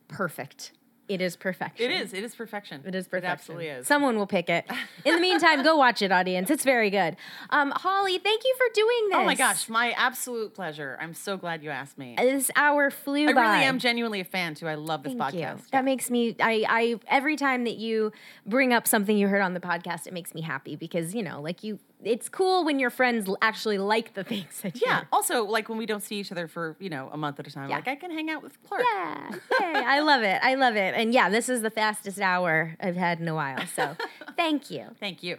[0.08, 0.72] perfect.
[1.08, 1.90] It is perfection.
[1.90, 2.12] It is.
[2.12, 2.82] It is perfection.
[2.84, 3.30] It is perfection.
[3.30, 3.86] It absolutely is.
[3.86, 4.66] Someone will pick it.
[5.04, 6.50] In the meantime, go watch it, audience.
[6.50, 7.16] It's very good.
[7.50, 9.16] Um, Holly, thank you for doing this.
[9.18, 10.98] oh my gosh, my absolute pleasure.
[11.00, 12.14] I'm so glad you asked me.
[12.18, 13.52] This hour flew I by.
[13.52, 14.68] really am genuinely a fan too.
[14.68, 15.58] I love this Thank podcast.
[15.58, 15.64] you.
[15.72, 16.36] That makes me.
[16.40, 16.64] I.
[16.68, 17.00] I.
[17.08, 18.12] Every time that you
[18.46, 21.40] bring up something you heard on the podcast, it makes me happy because you know,
[21.40, 21.78] like you.
[22.04, 24.82] It's cool when your friends actually like the things that you.
[24.86, 25.02] Yeah.
[25.12, 27.50] Also, like when we don't see each other for you know a month at a
[27.50, 27.76] time, Yeah.
[27.76, 28.84] like I can hang out with Clark.
[28.94, 29.30] Yeah.
[29.60, 29.84] Yay.
[29.84, 30.38] I love it.
[30.42, 30.94] I love it.
[30.94, 33.64] And yeah, this is the fastest hour I've had in a while.
[33.74, 33.96] So,
[34.36, 34.86] thank you.
[35.00, 35.38] Thank you.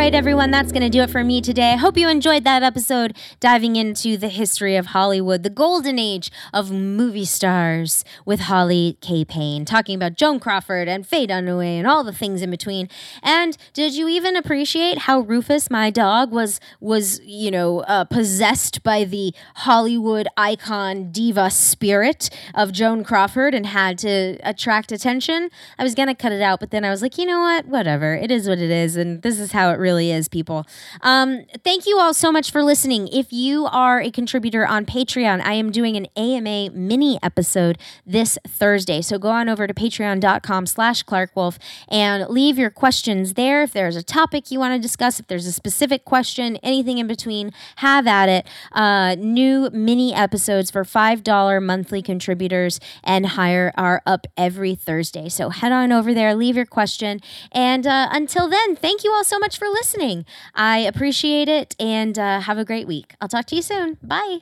[0.00, 1.74] Right, everyone, that's going to do it for me today.
[1.74, 6.32] I hope you enjoyed that episode diving into the history of Hollywood, the golden age
[6.54, 9.26] of movie stars with Holly K.
[9.26, 12.88] Payne, talking about Joan Crawford and Faye Dunaway and all the things in between.
[13.22, 18.82] And did you even appreciate how Rufus, my dog, was was you know uh, possessed
[18.82, 25.50] by the Hollywood icon diva spirit of Joan Crawford and had to attract attention?
[25.78, 27.66] I was gonna cut it out, but then I was like, you know what?
[27.66, 28.14] Whatever.
[28.14, 30.66] It is what it is, and this is how it really is, people.
[31.00, 33.08] Um, thank you all so much for listening.
[33.08, 38.38] If you are a contributor on Patreon, I am doing an AMA mini episode this
[38.46, 39.02] Thursday.
[39.02, 43.62] So go on over to patreon.com slash Clark Wolf and leave your questions there.
[43.62, 47.06] If there's a topic you want to discuss, if there's a specific question, anything in
[47.06, 48.46] between, have at it.
[48.72, 55.28] Uh, new mini episodes for $5 monthly contributors and higher are up every Thursday.
[55.28, 57.20] So head on over there, leave your question.
[57.52, 60.26] And uh, until then, thank you all so much for listening.
[60.54, 63.14] I appreciate it and uh, have a great week.
[63.20, 63.96] I'll talk to you soon.
[64.02, 64.40] Bye.